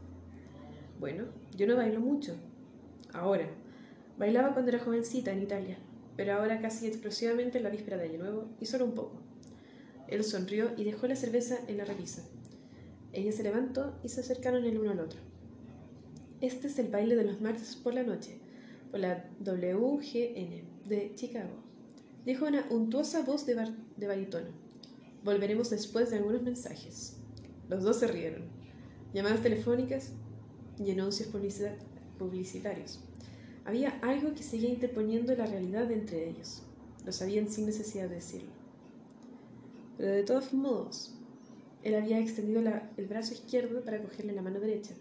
[0.98, 2.34] Bueno, yo no bailo mucho.
[3.12, 3.61] Ahora.
[4.22, 5.78] Bailaba cuando era jovencita en Italia,
[6.16, 9.20] pero ahora casi exclusivamente en la víspera de Año Nuevo y solo un poco.
[10.06, 12.22] Él sonrió y dejó la cerveza en la repisa.
[13.12, 15.18] Ella se levantó y se acercaron el uno al otro.
[16.40, 18.38] Este es el baile de los martes por la noche,
[18.92, 21.56] por la WGN de Chicago,
[22.24, 24.50] dijo una untuosa voz de, de barítono.
[25.24, 27.16] Volveremos después de algunos mensajes.
[27.68, 28.44] Los dos se rieron.
[29.12, 30.12] Llamadas telefónicas
[30.78, 31.28] y anuncios
[32.18, 33.00] publicitarios.
[33.64, 36.62] Había algo que seguía interponiendo la realidad entre ellos.
[37.04, 38.50] Lo sabían sin necesidad de decirlo.
[39.98, 41.14] Pero de todos modos,
[41.82, 42.60] él había extendido
[42.96, 44.94] el brazo izquierdo para cogerle la mano derecha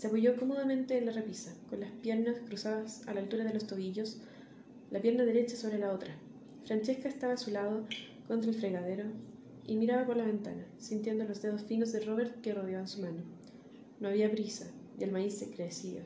[0.00, 3.66] se apoyó cómodamente en la repisa, con las piernas cruzadas a la altura de los
[3.66, 4.18] tobillos,
[4.90, 6.16] la pierna derecha sobre la otra.
[6.64, 7.86] Francesca estaba a su lado,
[8.26, 9.04] contra el fregadero,
[9.66, 13.22] y miraba por la ventana, sintiendo los dedos finos de Robert que rodeaban su mano.
[14.00, 16.00] No había prisa, y el maíz se crecía.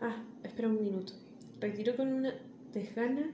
[0.00, 1.12] Ah, espera un minuto.
[1.60, 2.34] Retiró con una
[2.72, 3.30] desgana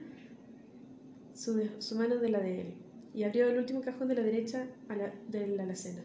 [1.33, 2.73] su, su, mano de la de él
[3.13, 4.95] y abrió el último cajón de la derecha a
[5.29, 6.01] de la alacena.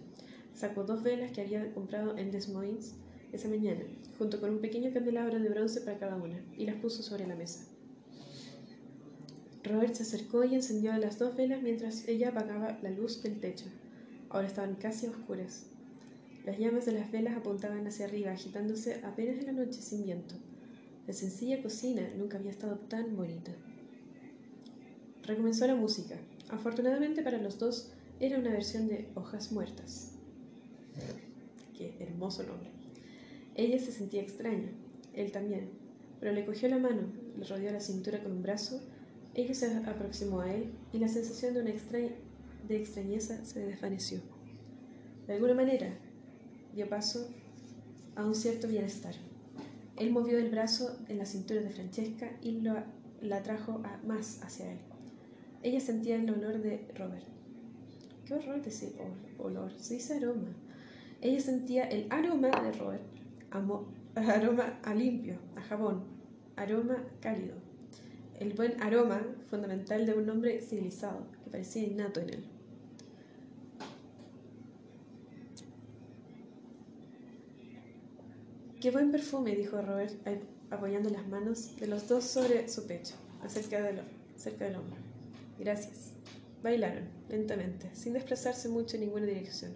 [0.54, 2.94] Sacó dos velas que había comprado en Des Moines
[3.32, 3.82] esa mañana,
[4.18, 7.34] junto con un pequeño candelabro de bronce para cada una, y las puso sobre la
[7.34, 7.66] mesa.
[9.62, 13.66] Robert se acercó y encendió las dos velas mientras ella apagaba la luz del techo.
[14.30, 15.66] Ahora estaban casi oscuras.
[16.46, 20.36] Las llamas de las velas apuntaban hacia arriba, agitándose apenas en la noche sin viento.
[21.08, 23.50] La sencilla cocina nunca había estado tan bonita.
[25.24, 26.16] Recomenzó la música.
[26.48, 27.90] Afortunadamente para los dos
[28.20, 30.12] era una versión de Hojas Muertas.
[31.76, 32.70] Qué hermoso nombre.
[33.56, 34.70] Ella se sentía extraña,
[35.14, 35.70] él también,
[36.20, 38.80] pero le cogió la mano, le rodeó la cintura con un brazo,
[39.34, 41.72] ella se aproximó a él y la sensación de una
[42.68, 44.20] de extrañeza se desvaneció.
[45.26, 45.98] De alguna manera,
[46.76, 47.26] dio paso
[48.16, 49.14] a un cierto bienestar.
[49.96, 52.60] Él movió el brazo en la cintura de Francesca y
[53.22, 54.78] la trajo más hacia él.
[55.62, 57.24] Ella sentía el olor de Robert.
[58.26, 58.92] qué horror decir
[59.38, 60.54] olor, se dice aroma.
[61.22, 63.02] Ella sentía el aroma de Robert,
[64.14, 66.04] aroma a limpio, a jabón,
[66.56, 67.54] aroma cálido.
[68.38, 72.55] El buen aroma fundamental de un hombre civilizado, que parecía innato en él.
[78.80, 80.14] Qué buen perfume, dijo Robert,
[80.70, 83.78] apoyando las manos de los dos sobre su pecho, acerca
[84.36, 84.98] cerca del hombro.
[85.58, 86.12] Gracias.
[86.62, 89.72] Bailaron, lentamente, sin desplazarse mucho en ninguna dirección.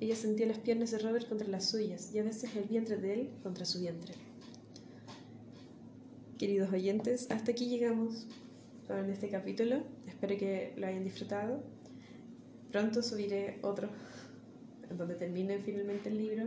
[0.00, 3.14] Ella sentía las piernas de Robert contra las suyas y a veces el vientre de
[3.14, 4.12] él contra su vientre.
[6.38, 8.26] Queridos oyentes, hasta aquí llegamos
[8.86, 9.82] con este capítulo.
[10.06, 11.62] Espero que lo hayan disfrutado.
[12.70, 13.88] Pronto subiré otro,
[14.94, 16.46] donde termine finalmente el libro,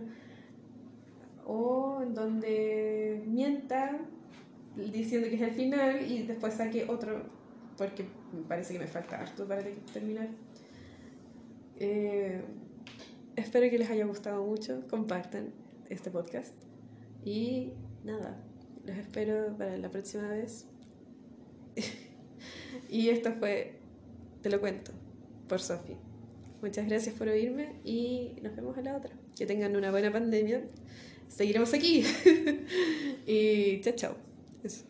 [1.50, 4.00] o en donde mienta
[4.76, 7.24] diciendo que es el final y después saque otro,
[7.76, 10.28] porque me parece que me falta harto para terminar.
[11.80, 12.39] Eh,
[13.36, 15.52] espero que les haya gustado mucho, compartan
[15.89, 16.54] este podcast
[17.26, 17.74] y
[18.04, 18.38] nada,
[18.86, 20.68] los espero para la próxima vez.
[22.89, 23.80] y esto fue,
[24.43, 24.91] te lo cuento,
[25.47, 25.97] por Sofi.
[26.62, 29.16] Muchas gracias por oírme y nos vemos a la otra.
[29.36, 30.62] Que tengan una buena pandemia.
[31.30, 32.03] Seguiremos aquí.
[33.27, 34.88] y chao, chao.